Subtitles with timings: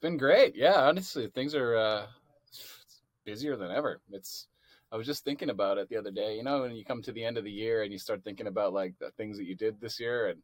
[0.00, 0.54] been great.
[0.56, 2.06] Yeah, honestly, things are uh,
[3.24, 4.00] busier than ever.
[4.10, 4.48] It's
[4.92, 6.36] I was just thinking about it the other day.
[6.36, 8.48] You know, when you come to the end of the year and you start thinking
[8.48, 10.40] about like the things that you did this year and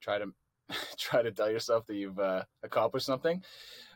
[0.00, 0.26] try to
[0.98, 3.42] try to tell yourself that you've uh, accomplished something.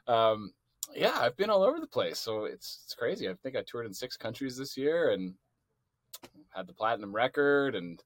[0.07, 0.53] Um,
[0.95, 3.29] yeah, I've been all over the place, so it's it's crazy.
[3.29, 5.35] I think I toured in six countries this year and
[6.51, 8.03] had the platinum record, and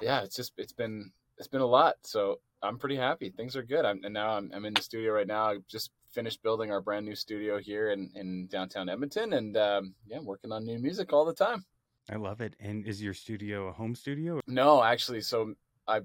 [0.00, 1.94] yeah, it's just it's been it's been a lot.
[2.02, 3.30] So I'm pretty happy.
[3.30, 3.84] Things are good.
[3.84, 5.54] I'm, and now I'm, I'm in the studio right now.
[5.68, 10.20] Just finished building our brand new studio here in, in downtown Edmonton, and um, yeah,
[10.20, 11.64] working on new music all the time.
[12.10, 12.54] I love it.
[12.60, 14.40] And is your studio a home studio?
[14.46, 15.20] No, actually.
[15.20, 15.54] So
[15.86, 16.00] I,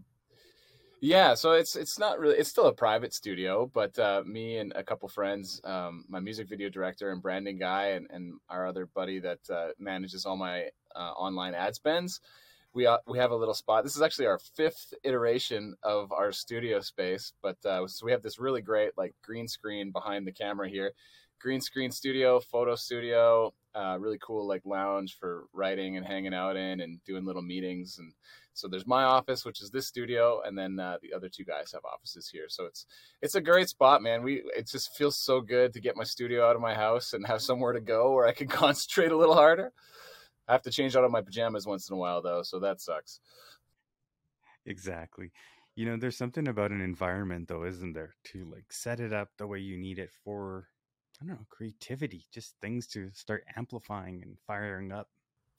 [1.01, 2.37] yeah, so it's it's not really.
[2.37, 6.49] It's still a private studio, but uh, me and a couple friends, um, my music
[6.49, 10.69] video director and branding guy, and, and our other buddy that uh, manages all my
[10.95, 12.21] uh, online ad spends
[12.77, 13.83] we uh, we have a little spot.
[13.83, 18.21] This is actually our fifth iteration of our studio space, but uh, so we have
[18.21, 20.91] this really great like green screen behind the camera here,
[21.41, 26.55] green screen studio, photo studio, uh, really cool like lounge for writing and hanging out
[26.55, 27.97] in and doing little meetings.
[27.97, 28.13] And
[28.53, 31.71] so there's my office, which is this studio, and then uh, the other two guys
[31.71, 32.45] have offices here.
[32.47, 32.85] So it's
[33.23, 34.21] it's a great spot, man.
[34.21, 37.25] We it just feels so good to get my studio out of my house and
[37.25, 39.73] have somewhere to go where I can concentrate a little harder.
[40.47, 42.81] I have to change out of my pajamas once in a while though, so that
[42.81, 43.19] sucks.
[44.65, 45.31] Exactly.
[45.75, 49.29] You know, there's something about an environment though, isn't there, to like set it up
[49.37, 50.69] the way you need it for
[51.21, 55.09] I don't know, creativity, just things to start amplifying and firing up.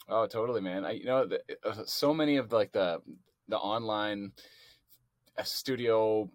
[0.08, 0.84] Oh, totally, man.
[0.84, 3.02] I you know, the, uh, so many of like the
[3.48, 4.32] the online
[5.36, 6.30] uh, studio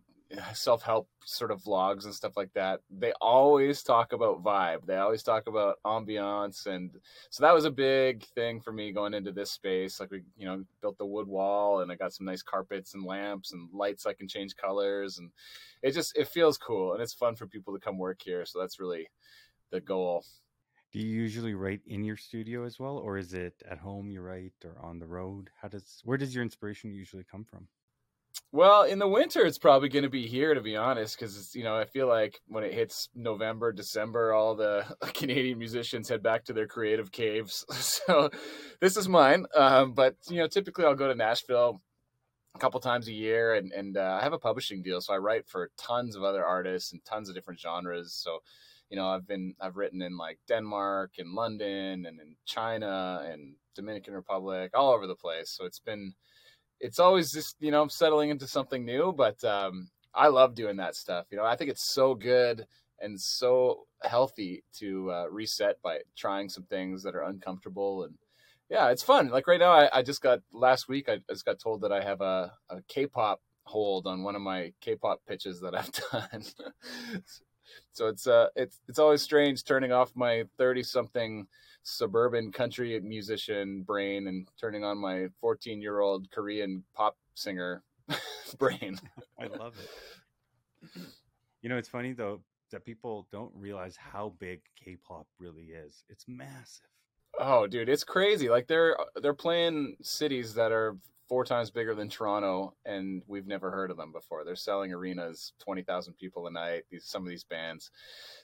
[0.54, 4.86] self-help sort of vlogs and stuff like that they always talk about vibe.
[4.86, 6.92] They always talk about ambiance and
[7.30, 10.00] so that was a big thing for me going into this space.
[10.00, 13.06] Like we you know built the wood wall and i got some nice carpets and
[13.06, 15.30] lamps and lights i can change colors and
[15.82, 18.60] it just it feels cool and it's fun for people to come work here so
[18.60, 19.08] that's really
[19.72, 20.24] the goal.
[20.92, 24.22] Do you usually write in your studio as well or is it at home you
[24.22, 25.50] write or on the road?
[25.60, 27.68] How does where does your inspiration usually come from
[28.54, 31.64] well, in the winter, it's probably going to be here, to be honest, because you
[31.64, 36.46] know I feel like when it hits November, December, all the Canadian musicians head back
[36.46, 37.66] to their creative caves.
[38.06, 38.30] So
[38.80, 41.82] this is mine, um, but you know typically I'll go to Nashville
[42.54, 45.18] a couple times a year, and and uh, I have a publishing deal, so I
[45.18, 48.14] write for tons of other artists and tons of different genres.
[48.14, 48.40] So
[48.90, 53.56] you know I've been I've written in like Denmark and London and in China and
[53.74, 55.50] Dominican Republic, all over the place.
[55.50, 56.14] So it's been
[56.84, 60.96] it's always just you know settling into something new but um, i love doing that
[60.96, 62.68] stuff you know i think it's so good
[63.00, 68.14] and so healthy to uh, reset by trying some things that are uncomfortable and
[68.70, 69.30] yeah it's fun.
[69.30, 72.04] Like right now i, I just got last week i just got told that i
[72.04, 76.44] have a, a k-pop hold on one of my k-pop pitches that i've done.
[77.92, 81.48] So it's uh it's it's always strange turning off my 30 something
[81.84, 87.84] suburban country musician brain and turning on my 14 year old Korean pop singer
[88.58, 88.98] brain.
[89.40, 91.02] I love it.
[91.62, 92.42] You know, it's funny though
[92.72, 96.04] that people don't realize how big K-pop really is.
[96.10, 96.88] It's massive.
[97.40, 98.50] Oh, dude, it's crazy.
[98.50, 103.48] Like they're uh, they're playing cities that are four times bigger than Toronto, and we've
[103.48, 104.44] never heard of them before.
[104.44, 106.84] They're selling arenas, twenty thousand people a night.
[106.92, 107.90] These some of these bands,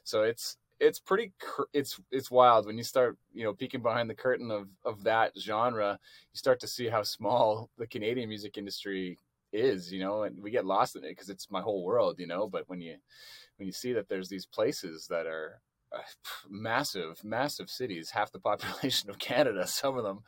[0.04, 1.34] so it's it's pretty
[1.74, 5.32] it's it's wild when you start you know peeking behind the curtain of of that
[5.38, 6.00] genre
[6.34, 9.18] you start to see how small the canadian music industry
[9.52, 12.28] is you know and we get lost in it because it's my whole world you
[12.28, 12.96] know but when you
[13.58, 15.60] when you see that there's these places that are
[15.92, 16.00] uh,
[16.50, 20.20] massive massive cities half the population of canada some of them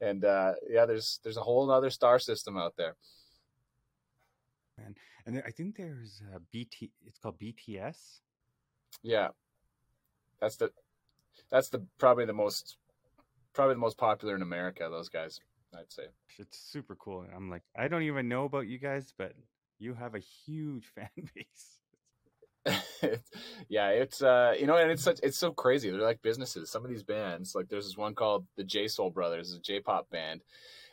[0.00, 2.94] and uh yeah there's there's a whole other star system out there.
[4.76, 4.94] Man
[5.28, 8.20] and there, i think there's a bt it's called bts
[9.02, 9.28] yeah
[10.40, 10.70] that's the
[11.50, 12.76] that's the probably the most
[13.54, 14.88] probably the most popular in America.
[14.90, 15.40] Those guys,
[15.74, 16.04] I'd say.
[16.38, 17.24] It's super cool.
[17.34, 19.32] I'm like, I don't even know about you guys, but
[19.78, 21.78] you have a huge fan base.
[23.68, 25.90] yeah, it's uh, you know, and it's such it's so crazy.
[25.90, 26.70] They're like businesses.
[26.70, 30.10] Some of these bands, like there's this one called the J Soul Brothers, a J-pop
[30.10, 30.42] band,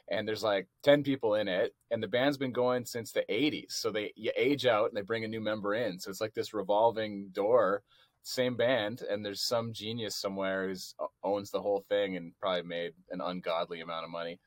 [0.10, 3.72] and there's like 10 people in it and the band's been going since the 80s
[3.72, 6.34] so they you age out and they bring a new member in so it's like
[6.34, 7.84] this revolving door
[8.25, 10.75] same band and there's some genius somewhere who
[11.24, 14.39] owns the whole thing and probably made an ungodly amount of money.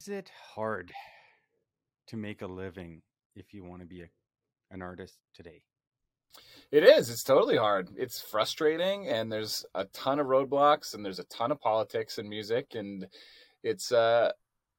[0.00, 0.92] Is it hard
[2.06, 3.02] to make a living
[3.34, 4.08] if you want to be a,
[4.70, 5.62] an artist today?
[6.70, 7.88] It is it's totally hard.
[7.96, 12.28] It's frustrating and there's a ton of roadblocks and there's a ton of politics in
[12.28, 13.04] music and
[13.64, 14.30] it's uh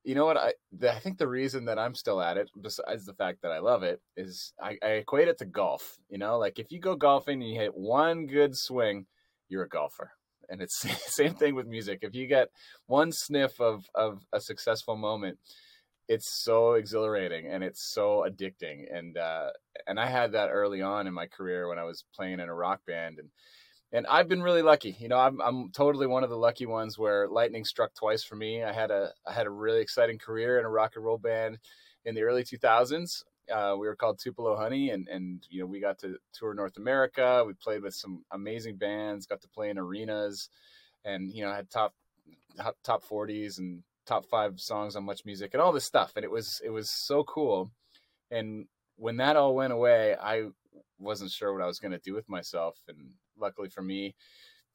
[0.04, 0.38] you know what?
[0.38, 3.52] I the, I think the reason that I'm still at it, besides the fact that
[3.52, 5.98] I love it, is I, I equate it to golf.
[6.10, 9.06] You know, like if you go golfing and you hit one good swing,
[9.50, 10.12] you're a golfer.
[10.50, 12.00] And it's same thing with music.
[12.02, 12.50] If you get
[12.88, 15.38] one sniff of of a successful moment,
[16.08, 18.86] it's so exhilarating and it's so addicting.
[18.94, 19.52] And uh,
[19.88, 22.56] and I had that early on in my career when I was playing in a
[22.56, 23.30] rock band and
[23.94, 24.96] and I've been really lucky.
[25.00, 28.36] You know, I'm I'm totally one of the lucky ones where lightning struck twice for
[28.36, 28.64] me.
[28.64, 31.60] I had a I had a really exciting career in a rock and roll band
[32.06, 33.24] in the early 2000s.
[33.52, 36.78] Uh, we were called Tupelo Honey, and and you know we got to tour North
[36.78, 37.44] America.
[37.46, 40.50] We played with some amazing bands, got to play in arenas,
[41.04, 41.94] and you know had top
[42.84, 46.14] top 40s and top five songs on Much Music and all this stuff.
[46.16, 47.72] And it was it was so cool.
[48.30, 48.68] And
[48.98, 50.50] when that all went away, I
[51.00, 52.78] wasn't sure what I was going to do with myself.
[52.88, 52.98] And
[53.42, 54.16] luckily for me,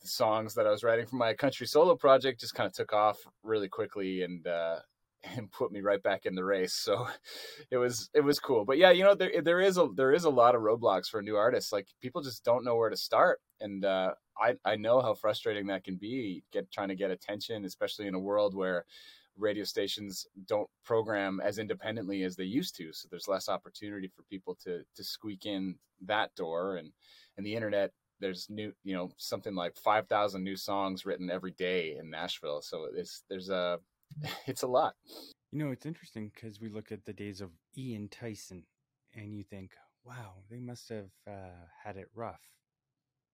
[0.00, 2.92] the songs that I was writing for my country solo project just kind of took
[2.92, 4.80] off really quickly and uh,
[5.36, 6.74] and put me right back in the race.
[6.74, 7.06] So
[7.70, 8.64] it was it was cool.
[8.64, 11.22] But yeah, you know there there is a there is a lot of roadblocks for
[11.22, 11.72] new artists.
[11.72, 15.66] Like people just don't know where to start, and uh, I I know how frustrating
[15.68, 16.44] that can be.
[16.52, 18.84] Get trying to get attention, especially in a world where
[19.38, 24.22] radio stations don't program as independently as they used to so there's less opportunity for
[24.24, 26.90] people to to squeak in that door and
[27.36, 31.96] and the internet there's new you know something like 5000 new songs written every day
[31.98, 32.62] in Nashville.
[32.62, 33.78] So it's there's a
[34.46, 34.94] it's a lot.
[35.52, 38.64] You know it's interesting cuz we look at the days of Ian Tyson
[39.14, 39.72] and you think
[40.04, 42.42] wow they must have uh, had it rough.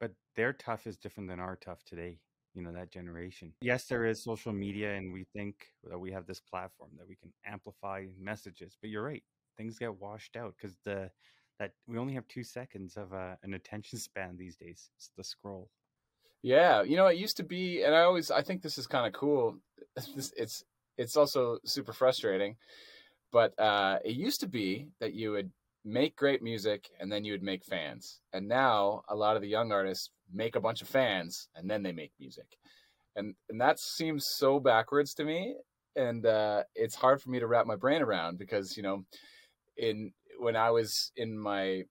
[0.00, 2.20] But their tough is different than our tough today
[2.54, 3.52] you know that generation.
[3.60, 7.16] Yes there is social media and we think that we have this platform that we
[7.16, 9.24] can amplify messages but you're right
[9.56, 11.10] things get washed out because the
[11.58, 15.24] that we only have two seconds of uh, an attention span these days it's the
[15.24, 15.68] scroll.
[16.42, 19.06] Yeah you know it used to be and i always i think this is kind
[19.06, 19.56] of cool
[19.96, 20.64] it's, it's
[20.98, 22.56] it's also super frustrating
[23.30, 25.50] but uh it used to be that you would
[25.84, 29.48] make great music and then you would make fans and now a lot of the
[29.48, 32.56] young artists make a bunch of fans and then they make music
[33.16, 35.54] and and that seems so backwards to me
[35.96, 39.04] and uh, it's hard for me to wrap my brain around because you know
[39.76, 41.84] in when i was in my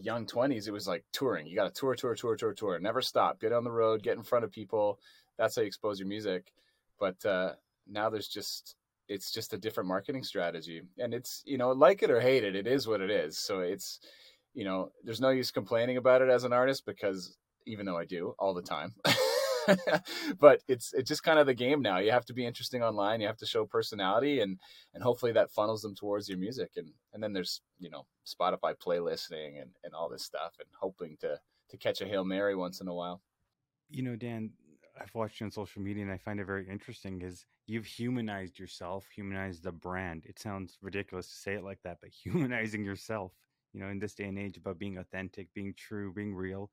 [0.00, 1.46] young 20s it was like touring.
[1.46, 2.78] You got to tour tour tour tour tour.
[2.78, 3.40] Never stop.
[3.40, 4.98] Get on the road get in front of people.
[5.36, 6.52] That's how you expose your music.
[6.98, 7.52] But uh,
[7.86, 8.76] now there's just
[9.08, 10.82] it's just a different marketing strategy.
[10.98, 13.38] And it's you know like it or hate it it is what it is.
[13.38, 14.00] So it's
[14.54, 18.04] you know there's no use complaining about it as an artist because even though I
[18.04, 18.94] do all the time.
[20.38, 21.98] but it's it's just kind of the game now.
[21.98, 23.20] You have to be interesting online.
[23.20, 24.58] You have to show personality, and
[24.94, 26.72] and hopefully that funnels them towards your music.
[26.76, 31.16] And and then there's you know Spotify playlisting and and all this stuff, and hoping
[31.20, 31.38] to
[31.70, 33.22] to catch a hail mary once in a while.
[33.90, 34.50] You know, Dan,
[35.00, 37.22] I've watched you on social media, and I find it very interesting.
[37.22, 40.24] Is you've humanized yourself, humanized the brand.
[40.26, 43.32] It sounds ridiculous to say it like that, but humanizing yourself.
[43.74, 46.70] You know, in this day and age, about being authentic, being true, being real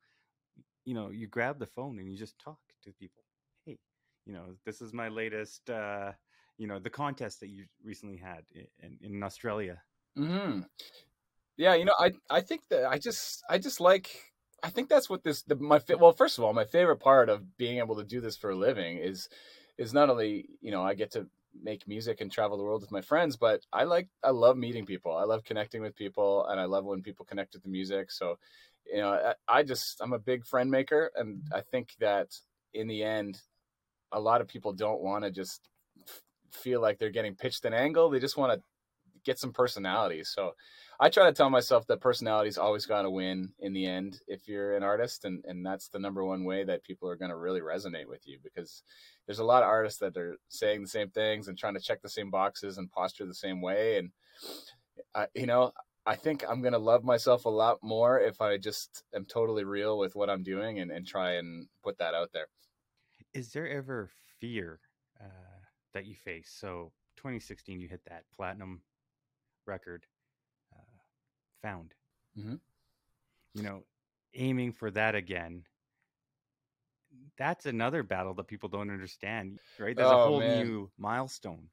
[0.86, 3.22] you know, you grab the phone and you just talk to people.
[3.66, 3.76] Hey,
[4.24, 6.12] you know, this is my latest, uh,
[6.56, 8.44] you know, the contest that you recently had
[8.80, 9.82] in, in Australia.
[10.16, 10.60] Hmm.
[11.58, 14.10] Yeah, you know, I I think that I just I just like
[14.62, 17.56] I think that's what this the, my well first of all my favorite part of
[17.56, 19.28] being able to do this for a living is
[19.78, 21.26] is not only you know I get to
[21.62, 24.84] make music and travel the world with my friends but I like I love meeting
[24.84, 28.10] people I love connecting with people and I love when people connect with the music
[28.10, 28.38] so
[28.92, 32.28] you know, I, just I'm a big friend maker, and I think that
[32.74, 33.40] in the end,
[34.12, 35.68] a lot of people don't want to just
[36.50, 38.10] feel like they're getting pitched an angle.
[38.10, 38.60] They just want to
[39.24, 40.22] get some personality.
[40.24, 40.52] So
[41.00, 44.48] I try to tell myself that personality's always got to win in the end if
[44.48, 47.36] you're an artist, and and that's the number one way that people are going to
[47.36, 48.82] really resonate with you because
[49.26, 52.00] there's a lot of artists that are saying the same things and trying to check
[52.02, 54.10] the same boxes and posture the same way, and
[55.14, 55.72] I, you know
[56.06, 59.98] I think I'm gonna love myself a lot more if I just am totally real
[59.98, 62.46] with what I'm doing and, and try and put that out there.
[63.34, 64.08] Is there ever
[64.40, 64.78] fear
[65.20, 65.24] uh,
[65.94, 66.54] that you face?
[66.56, 68.82] So 2016, you hit that platinum
[69.66, 70.06] record,
[70.72, 71.00] uh,
[71.60, 71.92] found.
[72.38, 72.54] Mm-hmm.
[73.54, 73.82] You know,
[74.34, 75.64] aiming for that again.
[77.38, 79.96] That's another battle that people don't understand, right?
[79.96, 80.66] There's oh, a whole man.
[80.66, 81.68] new milestone.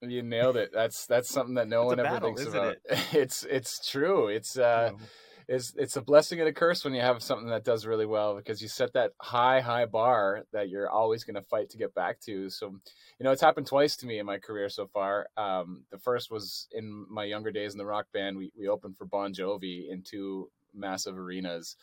[0.00, 0.70] You nailed it.
[0.72, 2.76] That's that's something that no it's one ever battle, thinks about.
[2.84, 2.98] It?
[3.12, 4.28] it's it's true.
[4.28, 4.98] It's uh no.
[5.48, 8.36] it's it's a blessing and a curse when you have something that does really well
[8.36, 11.94] because you set that high high bar that you're always going to fight to get
[11.94, 12.50] back to.
[12.50, 12.68] So,
[13.18, 15.26] you know, it's happened twice to me in my career so far.
[15.36, 18.36] Um, the first was in my younger days in the rock band.
[18.36, 21.76] We we opened for Bon Jovi in two massive arenas,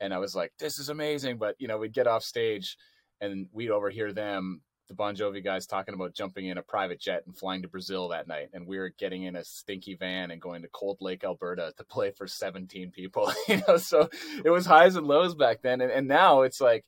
[0.00, 2.76] and I was like, "This is amazing!" But you know, we'd get off stage
[3.22, 7.22] and we'd overhear them the Bon Jovi guys talking about jumping in a private jet
[7.26, 10.40] and flying to Brazil that night, and we were getting in a stinky van and
[10.40, 13.32] going to Cold Lake, Alberta, to play for 17 people.
[13.48, 14.08] you know, so
[14.44, 16.84] it was highs and lows back then, and, and now it's like,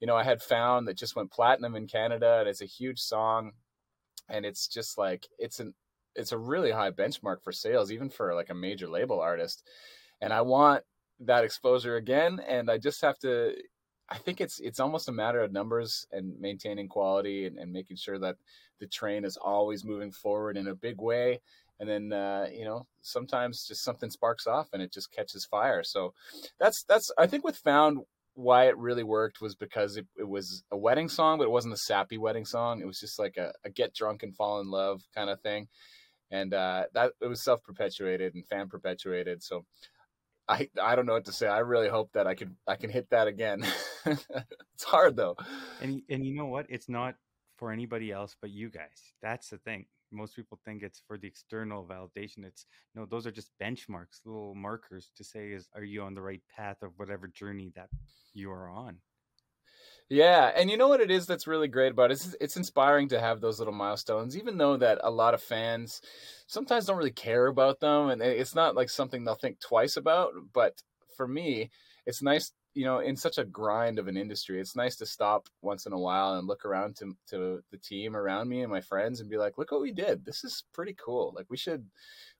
[0.00, 3.00] you know, I had found that just went platinum in Canada, and it's a huge
[3.00, 3.52] song,
[4.28, 5.74] and it's just like it's an
[6.14, 9.66] it's a really high benchmark for sales, even for like a major label artist,
[10.20, 10.84] and I want
[11.20, 13.54] that exposure again, and I just have to
[14.10, 17.96] I think it's it's almost a matter of numbers and maintaining quality and, and making
[17.96, 18.36] sure that
[18.80, 21.40] the train is always moving forward in a big way.
[21.80, 25.82] And then uh, you know sometimes just something sparks off and it just catches fire.
[25.82, 26.14] So
[26.58, 28.00] that's that's I think with Found
[28.38, 31.74] why it really worked was because it, it was a wedding song, but it wasn't
[31.74, 32.80] a sappy wedding song.
[32.80, 35.66] It was just like a, a get drunk and fall in love kind of thing.
[36.30, 39.42] And uh, that it was self perpetuated and fan perpetuated.
[39.42, 39.64] So
[40.48, 41.46] I I don't know what to say.
[41.46, 43.64] I really hope that I can I can hit that again.
[44.06, 45.36] it's hard though.
[45.80, 46.66] And and you know what?
[46.68, 47.16] It's not
[47.56, 49.12] for anybody else but you guys.
[49.22, 49.86] That's the thing.
[50.10, 52.44] Most people think it's for the external validation.
[52.44, 52.64] It's
[52.94, 56.42] no, those are just benchmarks, little markers to say is are you on the right
[56.56, 57.88] path of whatever journey that
[58.32, 58.96] you are on.
[60.10, 62.14] Yeah, and you know what it is that's really great about it?
[62.14, 66.00] It's it's inspiring to have those little milestones, even though that a lot of fans
[66.46, 70.32] sometimes don't really care about them, and it's not like something they'll think twice about.
[70.54, 70.82] But
[71.14, 71.70] for me,
[72.06, 75.46] it's nice, you know, in such a grind of an industry, it's nice to stop
[75.60, 78.80] once in a while and look around to to the team around me and my
[78.80, 80.24] friends and be like, look what we did.
[80.24, 81.34] This is pretty cool.
[81.36, 81.84] Like we should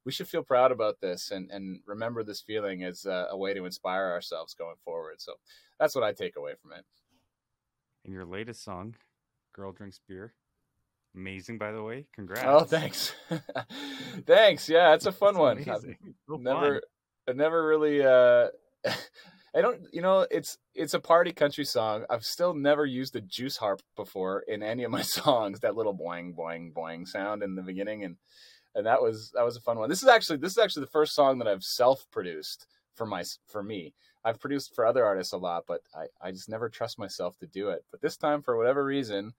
[0.07, 3.53] we should feel proud about this and and remember this feeling as a, a way
[3.53, 5.21] to inspire ourselves going forward.
[5.21, 5.35] So
[5.79, 6.85] that's what I take away from it
[8.09, 8.95] in your latest song,
[9.53, 10.33] Girl Drinks Beer.
[11.15, 12.07] Amazing, by the way.
[12.15, 12.45] Congrats.
[12.47, 13.13] Oh, thanks.
[14.27, 14.69] thanks.
[14.69, 15.85] Yeah, it's a fun it's one.
[16.27, 16.81] So never, fun.
[17.29, 18.05] I never really.
[18.05, 18.49] Uh,
[19.55, 19.83] I don't.
[19.93, 22.05] You know, it's it's a party country song.
[22.09, 25.61] I've still never used the juice harp before in any of my songs.
[25.61, 28.17] That little boing boing boing sound in the beginning, and
[28.75, 29.89] and that was that was a fun one.
[29.89, 32.67] This is actually this is actually the first song that I've self produced
[32.99, 33.95] for my for me.
[34.25, 37.47] I've produced for other artists a lot, but I, I just never trust myself to
[37.47, 37.85] do it.
[37.91, 39.33] But this time, for whatever reason,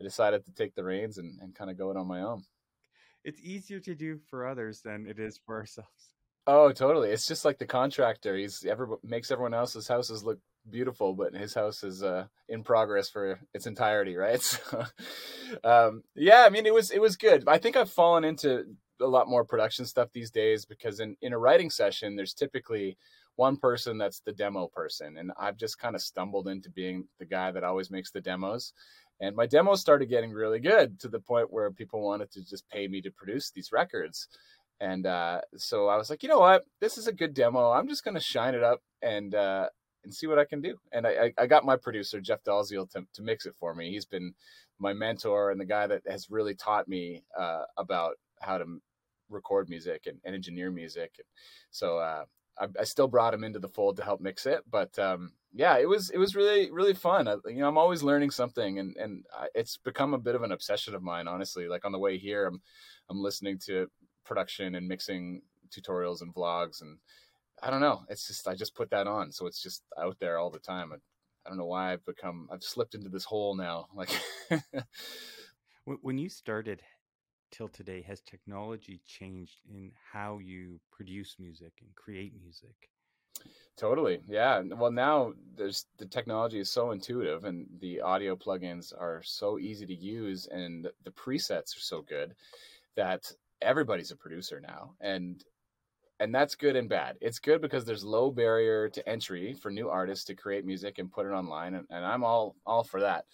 [0.00, 2.44] I decided to take the reins and, and kind of go it on my own.
[3.24, 6.14] It's easier to do for others than it is for ourselves.
[6.46, 7.10] Oh, totally.
[7.10, 8.34] It's just like the contractor.
[8.36, 10.38] He's ever makes everyone else's houses look
[10.68, 14.40] beautiful, but his house is uh, in progress for its entirety, right?
[14.70, 14.84] So,
[15.64, 17.44] um, yeah, I mean, it was it was good.
[17.48, 18.64] I think I've fallen into
[19.00, 22.96] a lot more production stuff these days because in in a writing session, there's typically
[23.36, 25.16] one person that's the demo person.
[25.16, 28.72] And I've just kind of stumbled into being the guy that always makes the demos.
[29.20, 32.68] And my demos started getting really good to the point where people wanted to just
[32.68, 34.28] pay me to produce these records.
[34.80, 36.64] And uh, so I was like, you know what?
[36.80, 37.70] This is a good demo.
[37.70, 39.68] I'm just going to shine it up and uh,
[40.04, 40.76] and see what I can do.
[40.92, 43.90] And I, I got my producer Jeff Dalziel to, to mix it for me.
[43.90, 44.34] He's been
[44.78, 48.64] my mentor and the guy that has really taught me uh, about how to
[49.30, 51.14] record music and, and engineer music.
[51.70, 52.24] So uh,
[52.58, 55.78] I, I, still brought him into the fold to help mix it, but um, yeah,
[55.78, 57.26] it was it was really really fun.
[57.26, 60.52] I, you know, I'm always learning something, and and it's become a bit of an
[60.52, 61.68] obsession of mine, honestly.
[61.68, 62.60] Like on the way here, I'm
[63.08, 63.88] I'm listening to
[64.24, 66.98] production and mixing tutorials and vlogs, and
[67.62, 68.02] I don't know.
[68.08, 70.92] It's just I just put that on, so it's just out there all the time.
[70.92, 70.96] I,
[71.46, 73.86] I don't know why I've become I've slipped into this hole now.
[73.94, 74.10] Like
[76.02, 76.82] when you started,
[77.50, 82.90] till today has technology changed in how you produce music and create music?
[83.76, 89.22] Totally yeah well now there's the technology is so intuitive and the audio plugins are
[89.24, 92.34] so easy to use and the presets are so good
[92.96, 95.42] that everybody's a producer now and
[96.18, 97.16] and that's good and bad.
[97.22, 101.10] It's good because there's low barrier to entry for new artists to create music and
[101.10, 103.24] put it online and, and i'm all all for that.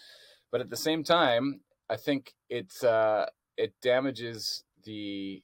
[0.52, 5.42] But at the same time i think it's uh it damages the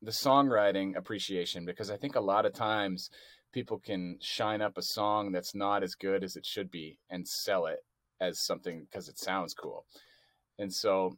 [0.00, 3.08] the songwriting appreciation because I think a lot of times
[3.52, 7.26] people can shine up a song that's not as good as it should be and
[7.26, 7.84] sell it
[8.20, 9.84] as something because it sounds cool.
[10.58, 11.16] And so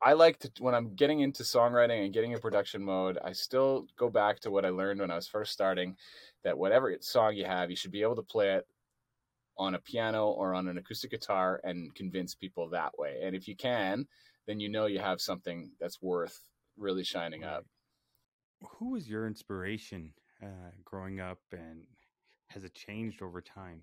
[0.00, 3.86] I like to when I'm getting into songwriting and getting in production mode, I still
[3.98, 5.96] go back to what I learned when I was first starting
[6.44, 8.66] that whatever song you have, you should be able to play it
[9.58, 13.20] on a piano or on an acoustic guitar and convince people that way.
[13.24, 14.06] And if you can,
[14.48, 16.40] then you know you have something that's worth
[16.78, 17.66] really shining up.
[18.78, 21.82] Who was your inspiration uh, growing up, and
[22.48, 23.82] has it changed over time?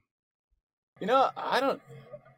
[0.99, 1.79] You know, I don't.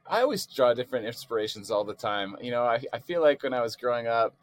[0.05, 2.35] I always draw different inspirations all the time.
[2.41, 4.35] You know, I, I feel like when I was growing up,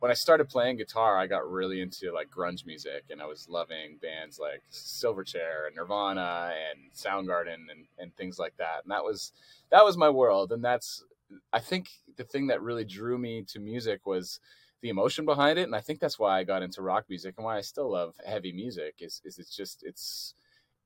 [0.00, 3.48] when I started playing guitar, I got really into like grunge music, and I was
[3.48, 8.82] loving bands like Silverchair and Nirvana and Soundgarden and, and things like that.
[8.82, 9.32] And that was
[9.70, 11.04] that was my world, and that's
[11.52, 14.40] I think the thing that really drew me to music was
[14.82, 17.44] the emotion behind it, and I think that's why I got into rock music and
[17.44, 18.96] why I still love heavy music.
[19.00, 20.34] Is is it's just it's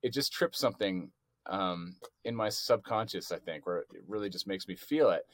[0.02, 1.10] it just trips something
[1.46, 3.32] um, in my subconscious.
[3.32, 5.26] I think where it really just makes me feel it.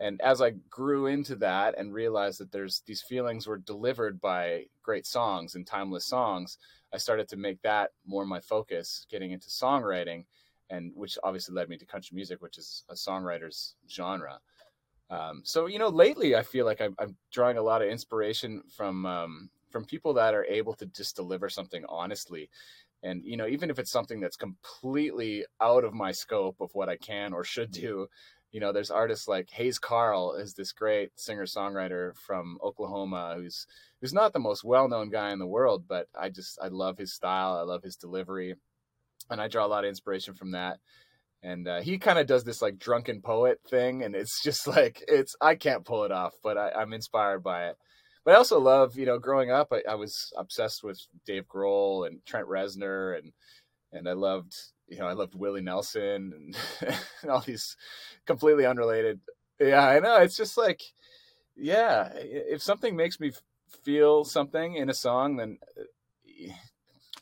[0.00, 4.64] And as I grew into that and realized that there's these feelings were delivered by
[4.82, 6.56] great songs and timeless songs,
[6.92, 10.24] I started to make that more my focus, getting into songwriting,
[10.70, 14.40] and which obviously led me to country music, which is a songwriter's genre.
[15.10, 18.62] Um, so you know, lately I feel like I'm, I'm drawing a lot of inspiration
[18.74, 22.48] from um, from people that are able to just deliver something honestly,
[23.02, 26.88] and you know, even if it's something that's completely out of my scope of what
[26.88, 28.06] I can or should do.
[28.52, 33.64] You know, there's artists like Hayes Carll is this great singer songwriter from Oklahoma who's
[34.00, 36.98] who's not the most well known guy in the world, but I just I love
[36.98, 38.56] his style, I love his delivery,
[39.30, 40.80] and I draw a lot of inspiration from that
[41.42, 45.02] and uh, he kind of does this like drunken poet thing and it's just like
[45.08, 47.76] it's i can't pull it off but I, am inspired by it.
[48.24, 52.06] But i also love you know growing up I, I, was obsessed with dave grohl
[52.06, 53.32] and trent reznor and
[53.92, 54.54] and i loved
[54.88, 56.56] you know i loved willie nelson and,
[57.22, 57.76] and all these
[58.26, 59.20] completely unrelated
[59.58, 60.82] yeah i know it's just like
[61.56, 63.32] yeah if something makes me
[63.84, 65.58] feel something in a song then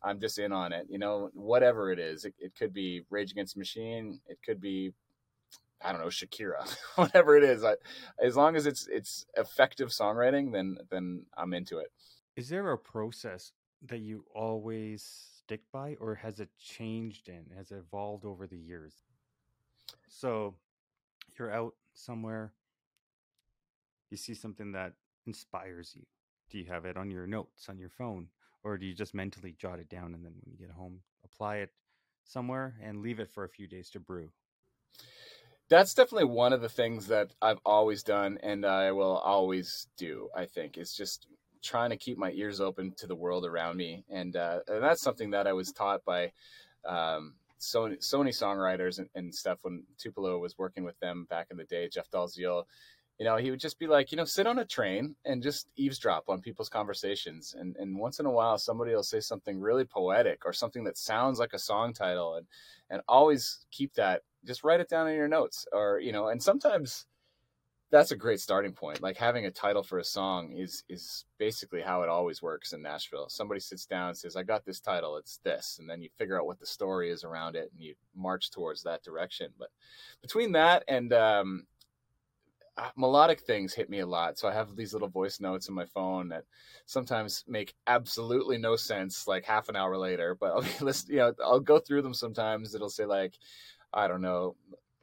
[0.03, 0.87] I'm just in on it.
[0.89, 4.93] You know, whatever it is, it, it could be Rage Against Machine, it could be
[5.83, 7.65] I don't know Shakira, whatever it is.
[7.65, 7.75] I,
[8.23, 11.93] as long as it's it's effective songwriting, then then I'm into it.
[12.37, 13.53] Is there a process
[13.87, 15.03] that you always
[15.39, 18.95] stick by, or has it changed and has it evolved over the years?
[20.09, 20.55] So
[21.39, 22.53] you're out somewhere,
[24.11, 24.95] you see something that
[25.27, 26.05] inspires you.
[26.51, 28.29] Do you have it on your notes on your phone?
[28.65, 31.57] Or do you just mentally jot it down and then when you get home apply
[31.57, 31.71] it
[32.25, 34.31] somewhere and leave it for a few days to brew?
[35.69, 40.31] That's definitely one of the things that i've always done and i will always do
[40.35, 41.27] i think is just
[41.63, 45.03] trying to keep my ears open to the world around me and, uh, and that's
[45.03, 46.33] something that i was taught by
[46.87, 51.57] um, Sony, Sony songwriters and, and, stuff when Tupelo was working with them back in
[51.57, 52.65] the day, Jeff Dalziel,
[53.19, 55.67] you know, he would just be like, you know, sit on a train and just
[55.77, 57.55] eavesdrop on people's conversations.
[57.59, 60.97] And, and once in a while, somebody will say something really poetic or something that
[60.97, 62.37] sounds like a song title.
[62.37, 62.47] And,
[62.91, 66.41] and always keep that, just write it down in your notes or, you know, and
[66.41, 67.07] sometimes
[67.91, 69.03] that's a great starting point.
[69.03, 72.83] Like having a title for a song is, is basically how it always works in
[72.83, 73.29] Nashville.
[73.29, 75.79] Somebody sits down and says, I got this title, it's this.
[75.81, 78.85] And then you figure out what the story is around it and you march towards
[78.85, 79.51] that direction.
[79.59, 79.71] But
[80.23, 81.67] between that and, um,
[82.81, 84.39] Ah, melodic things hit me a lot.
[84.39, 86.45] So I have these little voice notes in my phone that
[86.87, 90.37] sometimes make absolutely no sense, like half an hour later.
[90.39, 90.69] But I'll be
[91.09, 92.75] you know, I'll go through them sometimes.
[92.75, 93.35] It'll say like,
[93.93, 94.55] I don't know,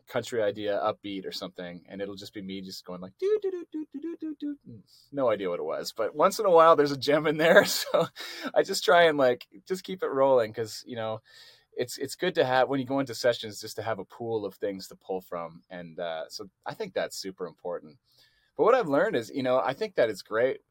[0.07, 3.51] country idea, upbeat or something, and it'll just be me just going like do do
[3.51, 4.57] do do do do do.
[4.69, 7.37] Mm, no idea what it was, but once in a while there's a gem in
[7.37, 8.07] there, so
[8.53, 11.21] I just try and like just keep it rolling because you know
[11.77, 14.45] it's it's good to have when you go into sessions just to have a pool
[14.45, 17.97] of things to pull from and uh, so i think that's super important.
[18.57, 20.61] But what i've learned is you know i think that it's great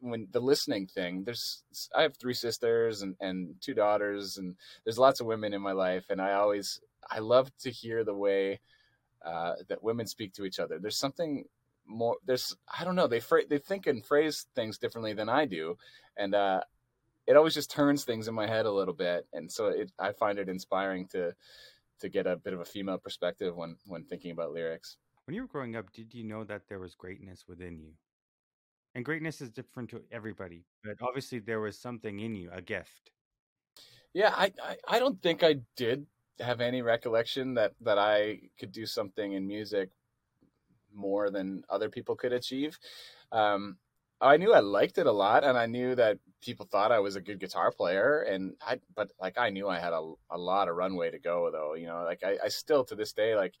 [0.00, 1.62] when the listening thing there's
[1.94, 5.72] i have three sisters and, and two daughters and there's lots of women in my
[5.72, 8.60] life and i always i love to hear the way
[9.24, 10.78] uh, that women speak to each other.
[10.78, 11.44] There's something
[11.86, 15.76] more there's i don't know they they think and phrase things differently than i do
[16.16, 16.60] and uh,
[17.30, 20.12] it always just turns things in my head a little bit, and so it, I
[20.12, 21.32] find it inspiring to
[22.00, 24.96] to get a bit of a female perspective when when thinking about lyrics.
[25.26, 27.92] When you were growing up, did you know that there was greatness within you?
[28.96, 33.12] And greatness is different to everybody, but obviously there was something in you, a gift.
[34.12, 36.06] Yeah, I, I, I don't think I did
[36.40, 39.90] have any recollection that that I could do something in music
[40.92, 42.76] more than other people could achieve.
[43.30, 43.76] Um,
[44.20, 47.16] I knew I liked it a lot, and I knew that people thought I was
[47.16, 50.68] a good guitar player, and I, but like I knew I had a, a lot
[50.68, 51.74] of runway to go, though.
[51.74, 53.54] You know, like I, I still to this day, like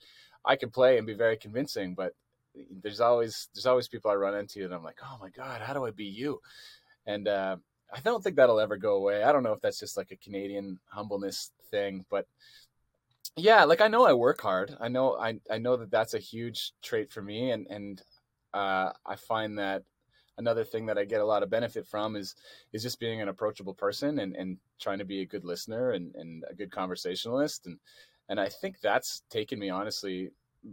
[0.44, 2.12] I can play and be very convincing, but
[2.82, 5.72] there's always there's always people I run into, and I'm like, oh my god, how
[5.72, 6.40] do I be you?
[7.06, 7.56] And uh,
[7.92, 9.22] I don't think that'll ever go away.
[9.22, 12.26] I don't know if that's just like a Canadian humbleness thing, but
[13.36, 14.76] yeah, like I know I work hard.
[14.80, 18.02] I know I I know that that's a huge trait for me, and and
[18.52, 19.84] uh, I find that
[20.40, 22.34] another thing that I get a lot of benefit from is
[22.72, 26.14] is just being an approachable person and, and trying to be a good listener and,
[26.16, 27.66] and a good conversationalist.
[27.66, 27.78] And
[28.28, 30.30] and I think that's taken me honestly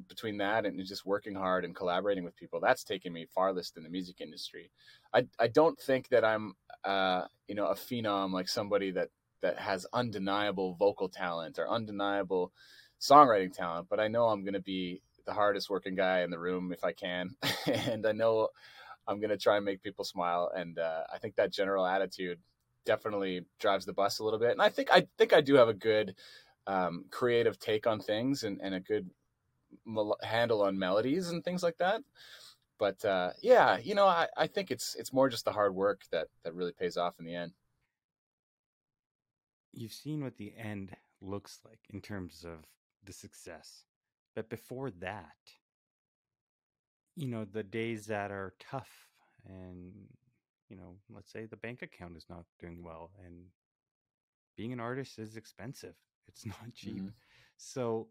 [0.10, 3.84] between that and just working hard and collaborating with people that's taken me farthest in
[3.84, 4.69] the music industry.
[5.13, 9.10] I, I don't think that I'm uh, you know a phenom like somebody that
[9.41, 12.51] that has undeniable vocal talent or undeniable
[12.99, 16.39] songwriting talent but I know I'm going to be the hardest working guy in the
[16.39, 17.36] room if I can,
[17.67, 18.47] and I know
[19.08, 20.52] I'm gonna try and make people smile.
[20.56, 22.39] And uh, I think that general attitude
[22.86, 24.52] definitely drives the bus a little bit.
[24.52, 26.15] And I think I think I do have a good
[26.65, 29.10] um, creative take on things and, and a good
[29.86, 32.02] mel- handle on melodies and things like that.
[32.80, 36.02] But uh, yeah, you know, I, I think it's it's more just the hard work
[36.12, 37.54] that that really pays off in the end.
[39.74, 42.65] You've seen what the end looks like in terms of
[43.04, 43.86] the success.
[44.36, 45.36] But before that,
[47.17, 49.10] you know, the days that are tough
[49.45, 49.91] and,
[50.69, 53.47] you know, let's say the bank account is not doing well and
[54.56, 55.95] being an artist is expensive.
[56.30, 56.97] It's not cheap.
[56.97, 57.08] Mm-hmm.
[57.56, 58.10] So,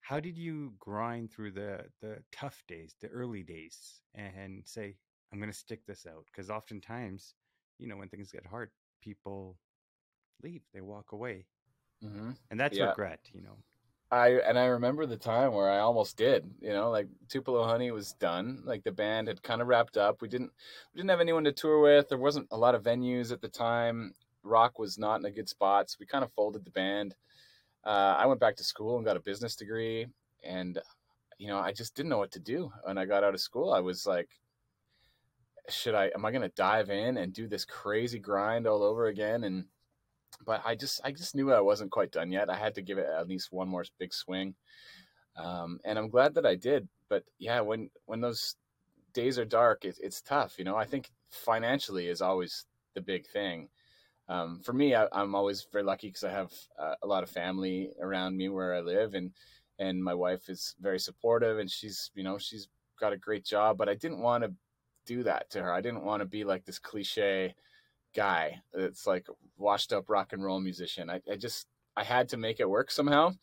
[0.00, 4.94] how did you grind through the the tough days, the early days and say,
[5.32, 7.34] I'm going to stick this out because oftentimes,
[7.80, 8.70] you know, when things get hard,
[9.02, 9.58] people
[10.44, 11.46] leave, they walk away.
[12.04, 12.30] Mm-hmm.
[12.50, 12.90] And that's yeah.
[12.90, 13.56] regret, you know.
[14.10, 17.90] I and I remember the time where I almost did, you know, like Tupelo Honey
[17.90, 18.62] was done.
[18.64, 20.22] Like the band had kind of wrapped up.
[20.22, 20.50] We didn't
[20.94, 22.08] we didn't have anyone to tour with.
[22.08, 24.14] There wasn't a lot of venues at the time.
[24.42, 27.14] Rock was not in a good spot, so we kind of folded the band.
[27.84, 30.06] Uh, I went back to school and got a business degree,
[30.42, 30.78] and
[31.38, 32.72] you know, I just didn't know what to do.
[32.84, 34.28] When I got out of school, I was like,
[35.68, 36.10] should I?
[36.14, 39.44] Am I going to dive in and do this crazy grind all over again?
[39.44, 39.64] And
[40.44, 42.50] but I just I just knew I wasn't quite done yet.
[42.50, 44.54] I had to give it at least one more big swing,
[45.36, 46.88] um, and I'm glad that I did.
[47.08, 48.56] But yeah, when when those
[49.12, 50.58] days are dark, it, it's tough.
[50.58, 53.68] You know, I think financially is always the big thing.
[54.28, 57.30] Um, for me, I, am always very lucky because I have uh, a lot of
[57.30, 59.32] family around me where I live, and
[59.78, 62.68] and my wife is very supportive, and she's you know she's
[63.00, 63.78] got a great job.
[63.78, 64.52] But I didn't want to
[65.06, 65.72] do that to her.
[65.72, 67.54] I didn't want to be like this cliche
[68.18, 69.26] guy that's like
[69.56, 71.08] washed up rock and roll musician.
[71.08, 73.34] I, I just I had to make it work somehow.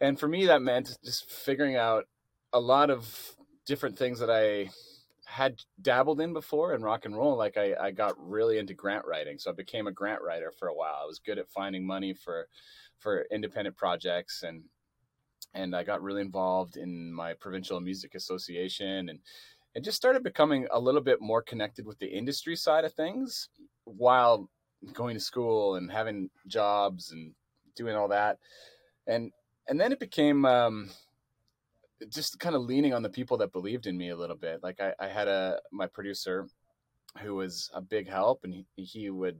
[0.00, 2.04] And for me that meant just figuring out
[2.52, 4.70] a lot of different things that I
[5.24, 7.36] had dabbled in before in rock and roll.
[7.36, 9.38] Like I, I got really into grant writing.
[9.38, 10.98] So I became a grant writer for a while.
[11.00, 12.48] I was good at finding money for
[12.98, 14.64] for independent projects and
[15.54, 19.20] and I got really involved in my provincial music association and
[19.76, 23.50] and just started becoming a little bit more connected with the industry side of things
[23.86, 24.50] while
[24.92, 27.32] going to school and having jobs and
[27.74, 28.38] doing all that.
[29.06, 29.32] And
[29.68, 30.90] and then it became um,
[32.08, 34.62] just kind of leaning on the people that believed in me a little bit.
[34.62, 36.46] Like i, I had a my producer
[37.20, 39.38] who was a big help and he, he would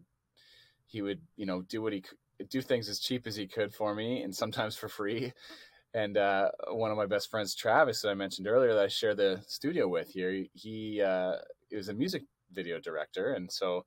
[0.87, 2.03] he would you know do what he
[2.49, 5.33] do things as cheap as he could for me and sometimes for free.
[5.95, 9.15] And uh, one of my best friends, Travis, that I mentioned earlier, that I share
[9.15, 11.37] the studio with here, he uh,
[11.71, 13.87] is a music video director, and so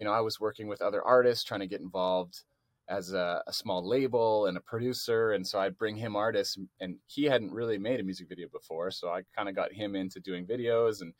[0.00, 2.42] you know I was working with other artists, trying to get involved
[2.88, 6.96] as a, a small label and a producer, and so I'd bring him artists, and
[7.06, 10.20] he hadn't really made a music video before, so I kind of got him into
[10.20, 11.12] doing videos and.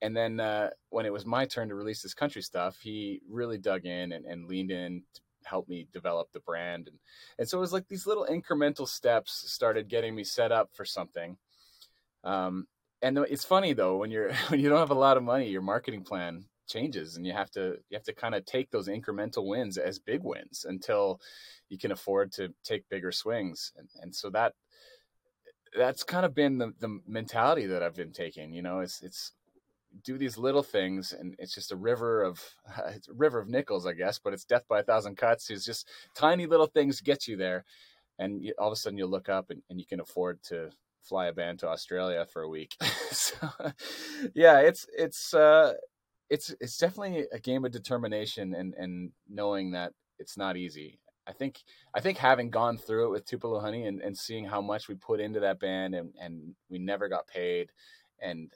[0.00, 3.58] And then uh, when it was my turn to release this country stuff, he really
[3.58, 6.98] dug in and, and leaned in to help me develop the brand and
[7.38, 10.84] and so it was like these little incremental steps started getting me set up for
[10.84, 11.36] something
[12.24, 12.66] um,
[13.02, 15.62] and it's funny though when you're when you don't have a lot of money your
[15.62, 19.46] marketing plan changes and you have to you have to kind of take those incremental
[19.46, 21.20] wins as big wins until
[21.68, 23.72] you can afford to take bigger swings.
[23.76, 24.54] And, and so that
[25.76, 29.32] that's kind of been the, the mentality that I've been taking you know it's it's
[30.04, 32.42] do these little things and it's just a river of
[32.76, 35.50] uh, it's a river of nickels i guess but it's death by a thousand cuts.
[35.50, 37.64] It's just tiny little things get you there
[38.18, 40.70] and you, all of a sudden you look up and, and you can afford to
[41.02, 42.76] fly a band to australia for a week.
[43.10, 43.48] So
[44.34, 45.72] yeah it's it's uh
[46.30, 50.98] it's it's definitely a game of determination and and knowing that it's not easy.
[51.26, 51.62] I think
[51.94, 54.94] I think having gone through it with Tupelo Honey and, and seeing how much we
[54.94, 57.70] put into that band and, and we never got paid
[58.20, 58.50] and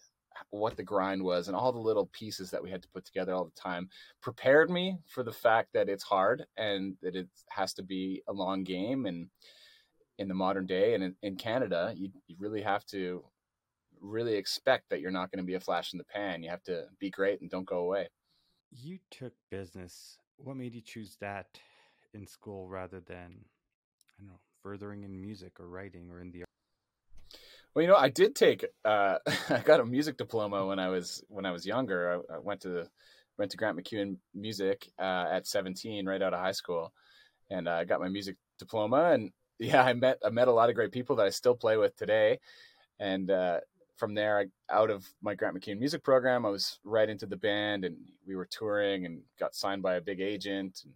[0.50, 3.34] what the grind was and all the little pieces that we had to put together
[3.34, 3.88] all the time
[4.20, 8.32] prepared me for the fact that it's hard and that it has to be a
[8.32, 9.28] long game and
[10.18, 13.22] in the modern day and in, in canada you, you really have to
[14.02, 16.62] really expect that you're not going to be a flash in the pan you have
[16.62, 18.08] to be great and don't go away
[18.70, 21.46] you took business what made you choose that
[22.14, 26.44] in school rather than i don't know furthering in music or writing or in the
[27.74, 28.66] well, you know, I did take.
[28.84, 32.22] Uh, I got a music diploma when I was when I was younger.
[32.30, 32.86] I, I went to
[33.38, 36.92] went to Grant MacEwan Music uh, at 17, right out of high school,
[37.50, 39.12] and I got my music diploma.
[39.12, 41.76] And yeah, I met I met a lot of great people that I still play
[41.76, 42.38] with today.
[43.00, 43.60] And uh,
[43.96, 47.36] from there, I, out of my Grant MacEwan Music program, I was right into the
[47.36, 50.94] band, and we were touring and got signed by a big agent, and